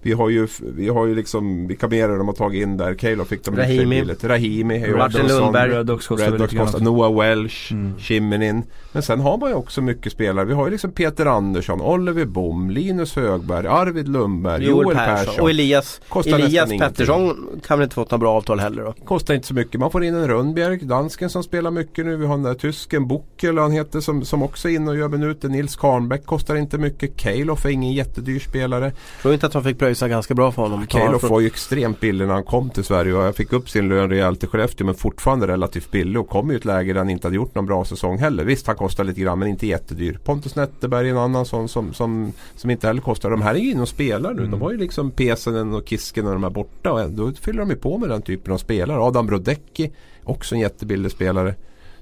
[0.06, 2.94] vi har ju, vi har ju liksom vilka mer de har tagit in där.
[2.94, 4.00] Calo fick de Rahimi.
[4.00, 4.24] billigt.
[4.24, 4.92] Rahimi.
[4.96, 5.70] Martin Lundberg.
[5.70, 7.72] Redux kostar Noah Welsh.
[7.72, 8.62] Mm.
[8.92, 10.44] Men sen har man ju också mycket spelare.
[10.44, 15.26] Vi har ju liksom Peter Andersson, Oliver Bom, Linus Högberg, Arvid Lundberg, Joel, Joel Persson.
[15.26, 15.42] Persson.
[15.44, 18.94] Och Elias, Elias Pettersson kan väl inte fått några bra avtal heller då?
[19.04, 19.80] Kostar inte så mycket.
[19.80, 22.16] Man får in en Rönnbjerg, dansken som spelar mycket nu.
[22.16, 25.08] Vi har den där tysken, Buckel han heter som, som också är inne och gör
[25.08, 25.48] minuter.
[25.48, 27.16] Nils Karnbäck kostar inte mycket.
[27.16, 28.92] Kalof är ingen jättedyr spelare.
[29.22, 30.86] Tror inte att de fick pröjsa ganska bra för honom.
[30.86, 33.88] Kalof var ju extremt billig när han kom till Sverige och jag fick upp sin
[33.88, 37.10] lön rejält i Skellefteå men fortfarande relativt billig och kom i ett läge där han
[37.10, 38.44] inte hade gjort någon bra säsong heller.
[38.44, 40.18] Visst han kostar lite grann men inte jättedyr.
[40.24, 43.30] Pontus Netterberg är en annan sån som, som, som inte heller kostar.
[43.30, 44.38] De här är ju inne och spelar nu.
[44.38, 44.50] Mm.
[44.50, 47.70] De har ju liksom Pesenen och Kisken och de är borta och då fyller de
[47.70, 49.00] ju på med den typen av spelare.
[49.00, 49.92] Adam Brodecki
[50.24, 51.54] också en jättebillig spelare.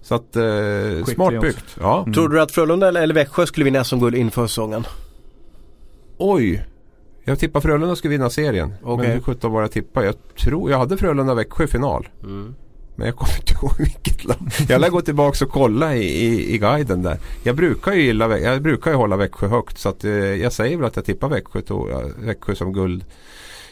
[0.03, 1.77] Så att eh, smart byggt.
[1.81, 2.03] Ja.
[2.03, 2.13] Mm.
[2.13, 4.85] Tror du att Frölunda eller Växjö skulle vinna SM-guld inför säsongen?
[6.19, 6.65] Oj,
[7.25, 8.75] jag tippar Frölunda skulle vinna serien.
[8.83, 9.07] Okay.
[9.07, 10.07] Men hur sjutton var jag tippade?
[10.07, 12.09] Jag tror jag hade Frölunda-Växjö final.
[12.23, 12.55] Mm.
[12.97, 14.37] Men jag kommer inte ihåg vilket lag.
[14.69, 17.19] Jag lär gå tillbaka och kolla i, i, i guiden där.
[17.43, 19.79] Jag brukar ju gilla Jag brukar ju hålla Växjö högt.
[19.79, 23.05] Så att, eh, jag säger väl att jag tippar Växjö, to, Växjö som guld.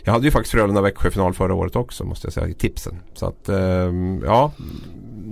[0.05, 2.95] Jag hade ju faktiskt Frölunda-Växjö final förra året också måste jag säga i tipsen.
[3.15, 3.93] Så att eh,
[4.25, 4.53] ja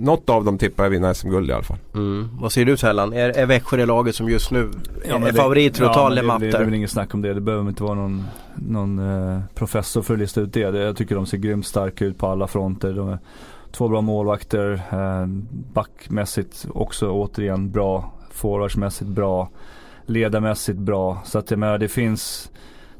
[0.01, 1.77] något av dem tippar jag vinna SM-guld i alla fall.
[1.93, 2.29] Mm.
[2.41, 3.13] Vad säger du Tellan?
[3.13, 4.71] Är, är Växjö det laget som just nu
[5.07, 6.45] ja, är favorit för att ta Matte?
[6.45, 7.33] Det, är väl inget snack om det.
[7.33, 8.25] Det behöver inte vara någon,
[8.55, 10.59] någon eh, professor för att lista ut det.
[10.59, 12.93] Jag tycker de ser grymt starka ut på alla fronter.
[12.93, 13.19] De är
[13.71, 14.81] två bra målvakter.
[14.91, 15.27] Eh,
[15.73, 18.13] backmässigt också återigen bra.
[18.31, 19.49] Forwardsmässigt bra.
[20.05, 21.21] Ledarmässigt bra.
[21.25, 22.51] Så att jag menar det finns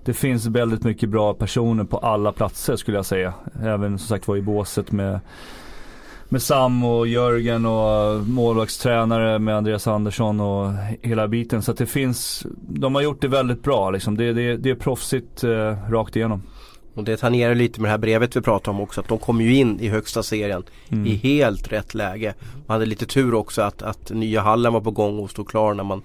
[0.04, 3.34] det finns väldigt mycket bra personer på alla platser skulle jag säga.
[3.64, 5.20] Även som sagt var i båset med
[6.32, 11.62] med Sam och Jörgen och eh, målvaktstränare med Andreas Andersson och hela biten.
[11.62, 14.18] Så att det finns, de har gjort det väldigt bra liksom.
[14.18, 16.44] Det, det, det är proffsigt eh, rakt igenom.
[16.94, 19.42] Och det tangerar lite med det här brevet vi pratade om också att de kom
[19.42, 21.08] ju in i högsta serien mm.
[21.08, 22.34] i helt rätt läge.
[22.68, 25.74] Man hade lite tur också att, att nya hallen var på gång och stod klar
[25.74, 26.02] när man,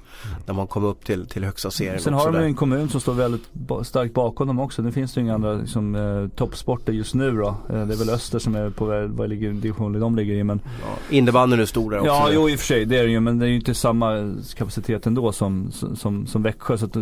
[0.46, 2.00] när man kom upp till, till högsta serien.
[2.00, 3.42] Sen har de en kommun som står väldigt
[3.82, 4.82] starkt bakom dem också.
[4.82, 7.48] Nu finns det ju inga andra liksom, eh, toppsporter just nu då.
[7.48, 10.60] Eh, det är väl Öster som är på vad ligger, division de ligger i men
[10.64, 12.08] ja, Innebandyn är stor där också.
[12.08, 13.74] Ja, jo i och för sig det är det ju men det är ju inte
[13.74, 16.78] samma kapacitet ändå som, som, som Växjö.
[16.78, 16.96] Så att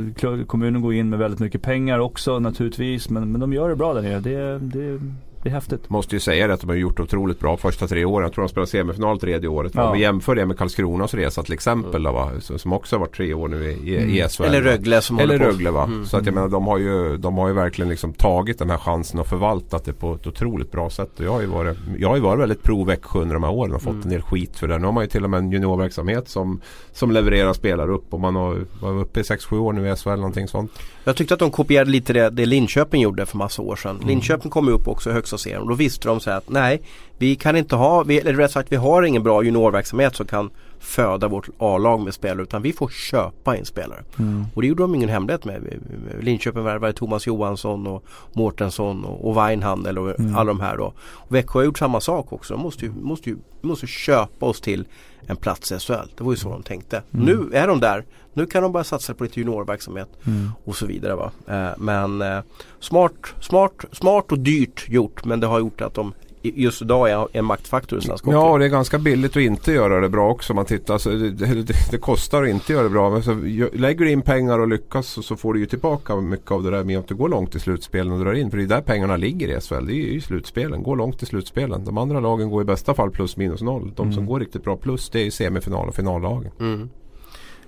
[0.47, 3.95] kommunen går in med väldigt mycket pengar också naturligtvis men, men de gör det bra
[3.95, 4.21] där nere.
[4.21, 5.01] Det, det,
[5.45, 5.91] det är häftigt.
[5.91, 8.25] Måste ju säga det att de har gjort otroligt bra första tre åren.
[8.25, 9.73] Jag tror de spelar semifinal tredje året.
[9.75, 9.87] Ja.
[9.87, 12.03] Om vi jämför det med Karlskronas resa till exempel.
[12.03, 12.31] Då, va?
[12.41, 14.11] Som också har varit tre år nu i, mm.
[14.11, 14.45] i SHL.
[14.45, 15.85] Eller Rögle som Eller Rögle va.
[15.85, 16.07] Mm.
[16.07, 18.79] Så att jag menar de har, ju, de har ju verkligen liksom tagit den här
[18.79, 21.19] chansen och förvaltat det på ett otroligt bra sätt.
[21.19, 23.53] Och jag har ju varit, jag har ju varit väldigt pro Växjö under de här
[23.53, 24.03] åren och fått mm.
[24.03, 24.79] en del skit för det.
[24.79, 26.61] Nu har man ju till och med en juniorverksamhet som,
[26.93, 28.15] som levererar spelare upp.
[28.15, 30.73] Och man har varit uppe i 6-7 år nu i SHL någonting sånt.
[31.05, 33.97] Jag tyckte att de kopierade lite det, det Linköping gjorde för massa år sedan.
[33.97, 34.09] Mm.
[34.09, 36.83] Linköping kom ju upp också i högsta serien och då visste de så att nej
[37.19, 40.51] vi kan inte ha, vi, eller rätt sagt vi har ingen bra juniorverksamhet som kan
[40.85, 44.03] föda vårt A-lag med spelare utan vi får köpa in spelare.
[44.19, 44.45] Mm.
[44.55, 45.81] Och det gjorde de ingen hemlighet med.
[46.21, 50.37] Linköping värvade Thomas Johansson och Mårtensson och, Weinhandel och mm.
[50.37, 50.93] alla de här då.
[50.99, 52.55] Och Växjö har gjort samma sak också.
[52.55, 54.85] De måste ju, måste ju, måste köpa oss till
[55.27, 55.93] en plats i SHL.
[56.17, 57.03] Det var ju så de tänkte.
[57.15, 57.27] Mm.
[57.27, 58.05] Nu är de där.
[58.33, 60.51] Nu kan de börja satsa på lite juniorverksamhet mm.
[60.65, 61.15] och så vidare.
[61.15, 61.31] Va?
[61.49, 62.39] Eh, men eh,
[62.81, 66.13] smart, smart, smart och dyrt gjort men det har gjort att de
[66.45, 68.37] just idag är en maktfaktor i svensk hockey.
[68.37, 70.55] Ja, och det är ganska billigt att inte göra det bra också.
[70.55, 73.11] Man tittar, alltså, det, det, det, kostar att inte göra det bra.
[73.11, 73.35] Men så,
[73.73, 76.71] lägger du in pengar och lyckas så, så, får du ju tillbaka mycket av det
[76.71, 78.51] där med att du går långt i slutspelen och drar in.
[78.51, 79.87] För det är där pengarna ligger i SHL.
[79.87, 80.83] Det är ju slutspelen.
[80.83, 81.85] Gå långt i slutspelen.
[81.85, 83.93] De andra lagen går i bästa fall plus minus noll.
[83.97, 84.15] De mm.
[84.15, 86.53] som går riktigt bra plus det är semifinal och finallagen.
[86.61, 86.89] Mm.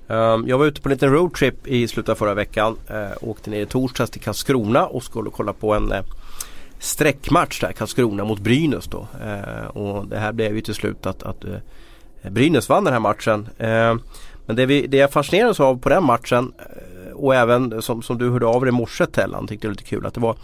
[0.09, 2.77] Um, jag var ute på en liten roadtrip i slutet av förra veckan.
[2.91, 5.99] Uh, åkte ner i torsdags till Karlskrona och skulle kolla på en uh,
[6.79, 9.07] streckmatch där, Karlskrona mot Brynäs då.
[9.25, 13.01] Eh, och det här blev ju till slut att, att eh, Brynäs vann den här
[13.01, 13.49] matchen.
[13.59, 13.97] Eh,
[14.47, 18.19] men det, vi, det jag fascinerades av på den matchen eh, och även som, som
[18.19, 20.37] du hörde av dig i morse Tellan tyckte det var lite kul att det var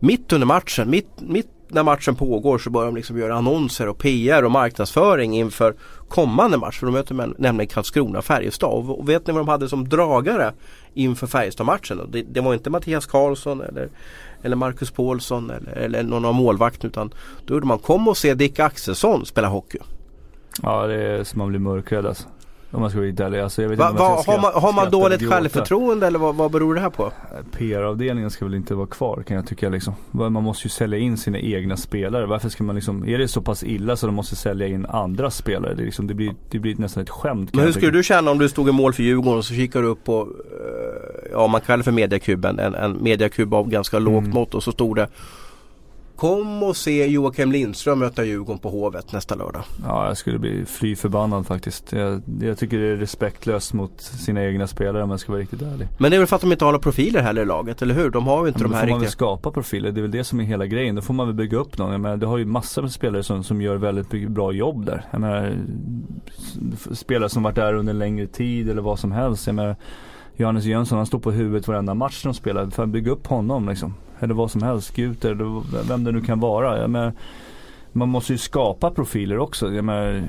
[0.00, 3.98] mitt under matchen, mitt, mitt när matchen pågår så börjar de liksom göra annonser och
[3.98, 5.74] PR och marknadsföring inför
[6.08, 6.78] kommande match.
[6.78, 8.90] För de möter nämligen Karlskrona-Färjestad.
[8.90, 10.52] Och, vet ni vad de hade som dragare
[10.94, 12.00] inför Färjestad-matchen?
[12.12, 13.88] Det, det, var inte Mattias Karlsson eller
[14.42, 17.14] eller Marcus Paulsson eller, eller någon av målvakten utan
[17.46, 19.78] då gjorde man kom och se Dick Axelsson spela hockey.
[20.62, 22.28] Ja det är som man blir mörkrädd alltså.
[22.72, 23.40] Om man ska vara ärlig.
[23.40, 26.50] Alltså, jag vet va, inte va, har man, har man dåligt självförtroende eller vad, vad
[26.50, 27.12] beror det här på?
[27.52, 29.94] PR-avdelningen ska väl inte vara kvar kan jag tycka liksom.
[30.10, 32.26] Man måste ju sälja in sina egna spelare.
[32.26, 35.30] Varför ska man liksom, är det så pass illa så de måste sälja in andra
[35.30, 35.74] spelare?
[35.74, 37.54] Det, liksom, det, blir, det blir nästan ett skämt.
[37.54, 39.82] Men hur skulle du känna om du stod i mål för Djurgården och så kikar
[39.82, 40.28] du upp på, uh,
[41.32, 44.34] ja man kallar det för mediakuben, en, en mediakub av ganska lågt mm.
[44.34, 45.08] mått och så stod det
[46.22, 49.62] Kom och se Joakim Lindström möta Djurgården på Hovet nästa lördag.
[49.84, 51.92] Ja, jag skulle bli fly förbannad faktiskt.
[51.92, 55.62] Jag, jag, tycker det är respektlöst mot sina egna spelare om jag ska vara riktigt
[55.62, 55.88] ärlig.
[55.98, 57.94] Men det är väl för att de inte har några profiler heller i laget, eller
[57.94, 58.10] hur?
[58.10, 58.86] De har ju inte ja, de här riktiga...
[58.86, 60.94] Då får man väl skapa profiler, det är väl det som är hela grejen.
[60.94, 61.92] Då får man väl bygga upp någon.
[61.92, 65.04] Jag menar, du har ju massor med spelare som, som gör väldigt bra jobb där.
[65.10, 65.56] Jag menar,
[66.92, 69.46] spelare som varit där under en längre tid eller vad som helst.
[69.46, 69.76] Jag menar,
[70.36, 72.70] Johannes Jönsson han står på huvudet varenda match de spelar.
[72.70, 73.94] För att bygga upp honom liksom.
[74.20, 76.80] Eller vad som helst, Guter eller vem det nu kan vara.
[76.80, 77.12] Jag menar,
[77.92, 79.72] man måste ju skapa profiler också.
[79.72, 80.22] Jag menar,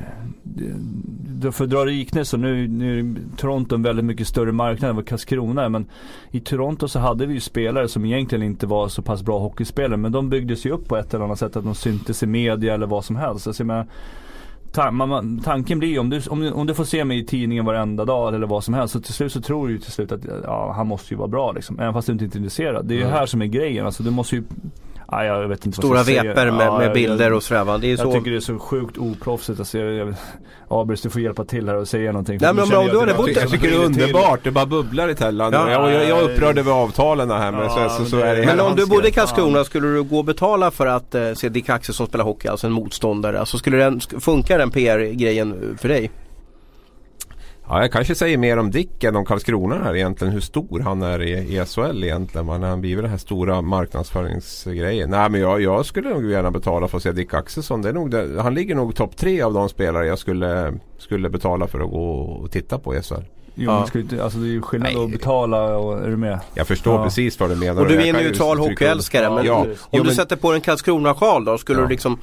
[1.52, 4.96] för att dra liknelse så nu, nu är Toronto en väldigt mycket större marknad än
[4.96, 5.70] vad Karlskrona är.
[5.70, 5.86] Men
[6.32, 9.98] i Toronto så hade vi ju spelare som egentligen inte var så pass bra hockeyspelare.
[9.98, 11.56] Men de byggdes ju upp på ett eller annat sätt.
[11.56, 13.48] Att de syntes i media eller vad som helst.
[13.48, 13.86] Alltså, jag menar,
[15.44, 18.48] tanken blir om du, om, om du får se mig i tidningen varenda dag eller
[18.48, 18.94] vad som helst.
[18.94, 21.28] Så till slut så tror du ju till slut att ja, han måste ju vara
[21.28, 21.80] bra liksom.
[21.80, 22.86] Även fast du inte är intresserad.
[22.86, 23.14] Det är ju mm.
[23.14, 23.86] här som är grejen.
[23.86, 24.44] Alltså du måste ju
[25.12, 27.90] Ja, jag vet inte Stora veper med, ja, med, bilder jag, och sådär det är
[27.90, 28.14] Jag så...
[28.14, 29.60] tycker det är så sjukt oproffsigt.
[29.60, 30.16] Alltså, jag, jag,
[30.68, 32.38] Abris du får hjälpa till här och säga någonting.
[32.42, 34.40] Nej, men, men, jag, jag, jag tycker det är underbart.
[34.44, 35.54] Det bara bubblar i Tellan.
[35.54, 37.52] Ja, jag, jag, jag upprörde över avtalen här.
[37.52, 40.04] Men, ja, så, så, så är det men om du bodde i Karlskrona skulle du
[40.04, 43.40] gå och betala för att eh, se Dick Axelsson spela hockey, alltså en motståndare.
[43.40, 46.12] Alltså skulle den, funkar den PR-grejen för dig?
[47.70, 50.34] Ja, jag kanske säger mer om Dick än om Karlskrona här egentligen.
[50.34, 52.46] Hur stor han är i, i SHL egentligen.
[52.46, 55.10] Man, han blir den här stora marknadsföringsgrejen.
[55.10, 57.82] Nej men jag, jag skulle nog gärna betala för att se Dick Axelsson.
[57.82, 61.30] Det är nog det, han ligger nog topp tre av de spelare jag skulle, skulle
[61.30, 63.14] betala för att gå och titta på i SHL.
[63.56, 63.86] Jo, Ja.
[63.86, 65.04] ska inte, alltså det är ju skillnad Nej.
[65.06, 66.40] att betala och, är du med?
[66.54, 67.04] Jag förstår Ja.
[67.04, 67.82] precis vad du menar.
[67.82, 69.56] Och du är en neutral hockeyälskare men Ja.
[69.56, 71.84] om Jo, du men- sätter på en Karlskrona-sjal då skulle Ja.
[71.84, 72.18] du liksom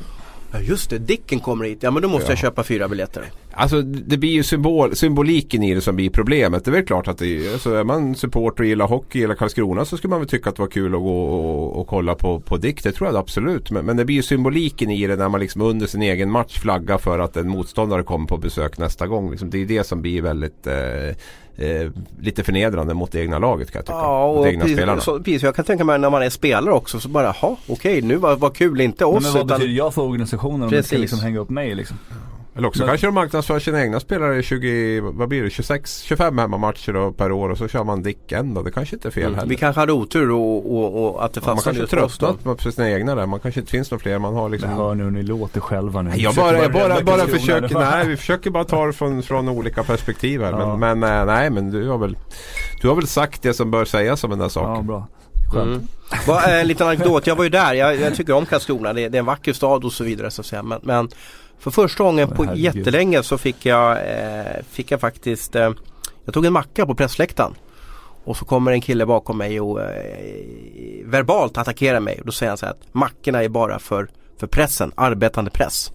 [0.53, 1.79] Ja just det, Dicken kommer hit.
[1.83, 2.31] Ja men då måste Ja.
[2.31, 3.25] jag köpa fyra biljetter.
[3.53, 6.65] Alltså det blir ju symbol, symboliken i det som blir problemet.
[6.65, 9.35] Det är väl klart att det är, alltså, är man supporter och gillar hockey, gillar
[9.35, 12.15] Karlskrona så skulle man väl tycka att det var kul att gå och, och kolla
[12.15, 12.83] på, på Dick.
[12.83, 13.71] Det tror jag absolut.
[13.71, 16.59] Men, men det blir ju symboliken i det när man liksom under sin egen match
[16.61, 19.31] flaggar för att en motståndare kommer på besök nästa gång.
[19.31, 21.17] Liksom, det är det som blir väldigt eh,
[21.61, 21.91] eh,
[22.21, 23.97] lite förnedrande mot det egna laget kan jag tycka.
[23.99, 24.93] Ja och mot egna spelarna.
[24.93, 27.57] precis, så, precis, jag kan tänka mig när man är spelare också så bara jaha
[27.69, 30.61] okej nu var, var kul inte oss men vad utan betyder jag för organisationen om
[30.61, 30.99] de ska Precis.
[30.99, 31.97] liksom hänga upp mig liksom?
[32.57, 36.01] Eller också Men- kanske de marknadsför sina egna spelare i 20, vad blir det, 26,
[36.03, 38.63] 25 hemmamatcher då per år och så kör man Dick en då.
[38.63, 39.49] Det kanske inte är fel Mm, heller.
[39.49, 42.59] Vi kanske hade otur och, och, och att det Ja, man fastnade kanske just tröttnat
[42.65, 43.27] på sina egna där.
[43.27, 44.19] Man kanske inte finns några fler.
[44.19, 44.71] Man har liksom...
[44.71, 46.11] Men hör nu ni låter själva nu.
[46.17, 47.27] Jag bara, jag bara, bara Karlskrona.
[47.39, 50.51] försöker, nej vi försöker bara ta det från, från olika perspektiv här.
[50.53, 50.77] Ja.
[50.77, 52.17] Men, men eh, nej men du har väl
[52.83, 54.87] Du har väl sagt det som bör sägas om den där Ja, saken.
[54.87, 55.07] bra.
[55.53, 55.67] Skönt.
[55.69, 55.87] Mm.
[56.27, 57.75] Bara, eh, en liten anekdot, jag var ju där.
[57.75, 58.93] Jag, jag tycker om Karlskrona.
[58.93, 60.63] Det, det är en vacker stad och så vidare så att säga.
[60.63, 61.09] Men, men
[61.61, 62.77] för första gången på herregud.
[62.77, 65.71] jättelänge så fick jag, eh, fick jag faktiskt eh,
[66.25, 67.55] Jag tog en macka på pressläktaren.
[68.25, 72.21] Och så kommer en kille bakom mig och eh, verbalt attackerar mig.
[72.21, 75.93] Och då säger han så här att mackorna är bara för, för pressen, arbetande press.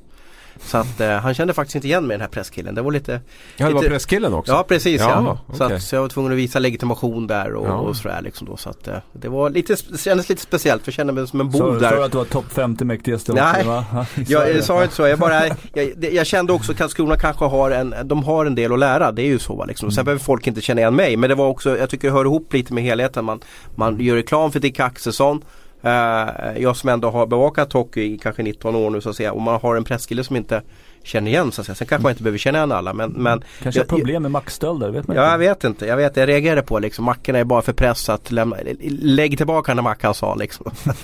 [0.59, 2.75] Så att eh, han kände faktiskt inte igen mig den här presskillen.
[2.75, 3.11] Det var lite
[3.57, 4.51] Ja det var Lite- presskillen också.
[4.51, 5.09] Ja precis ja.
[5.49, 5.75] Ja, Så, okej.
[5.77, 7.71] att, så jag var tvungen att visa legitimation där och, Ja.
[7.73, 8.57] och sådär liksom då.
[8.57, 11.49] Så att eh, det var lite, kändes lite speciellt för jag kände mig som en
[11.49, 12.01] bov sa du där.
[12.05, 13.63] att du var topp 50 mäktigaste Nej.
[13.65, 13.85] va?
[14.27, 15.41] Ja, Jag, sa inte så, jag bara,
[15.73, 19.11] jag, jag kände också att Karlskrona kanske har en, de har en del att lära,
[19.11, 19.91] det är ju så va liksom.
[19.91, 22.25] Sen behöver folk inte känna igen mig men det var också, jag tycker det hör
[22.25, 23.25] ihop lite med helheten.
[23.25, 23.39] Man,
[23.75, 25.41] man gör reklam för Dick Axelsson.
[25.85, 29.31] Eh, jag som ändå har bevakat hockey i kanske 19 år nu så att säga
[29.33, 30.61] och man har en presskille som inte
[31.03, 31.75] känner igen så att säga.
[31.75, 34.31] Sen kanske man inte behöver känna igen alla men, men Kanske har jag- problem med
[34.31, 35.47] maxstölder, vet man Ja, jag inte.
[35.47, 35.85] vet inte.
[35.85, 37.05] Jag vet, jag reagerade på liksom.
[37.05, 38.57] Mackorna är bara för press att lämna,
[38.89, 40.71] lägg tillbaka när Mackan sa liksom.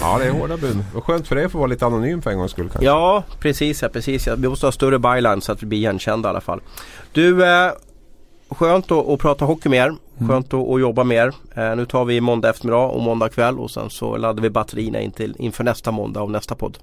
[0.00, 0.84] Ja det är hårda bud.
[0.94, 2.84] Vad skönt för dig att få vara lite anonym för en gångs skull kanske.
[2.86, 4.34] Ja, precis ja, precis ja.
[4.36, 6.60] Vi måste ha större byline så att vi blir igenkända i alla fall.
[7.12, 7.70] Du, eh,
[8.48, 9.94] skönt att, att prata hockey med er.
[10.28, 11.32] Skönt att, att jobba med er.
[11.54, 15.00] Eh, nu tar vi måndag eftermiddag och måndag kväll och sen så laddar vi batterierna
[15.00, 16.78] in till, inför nästa måndag och nästa podd.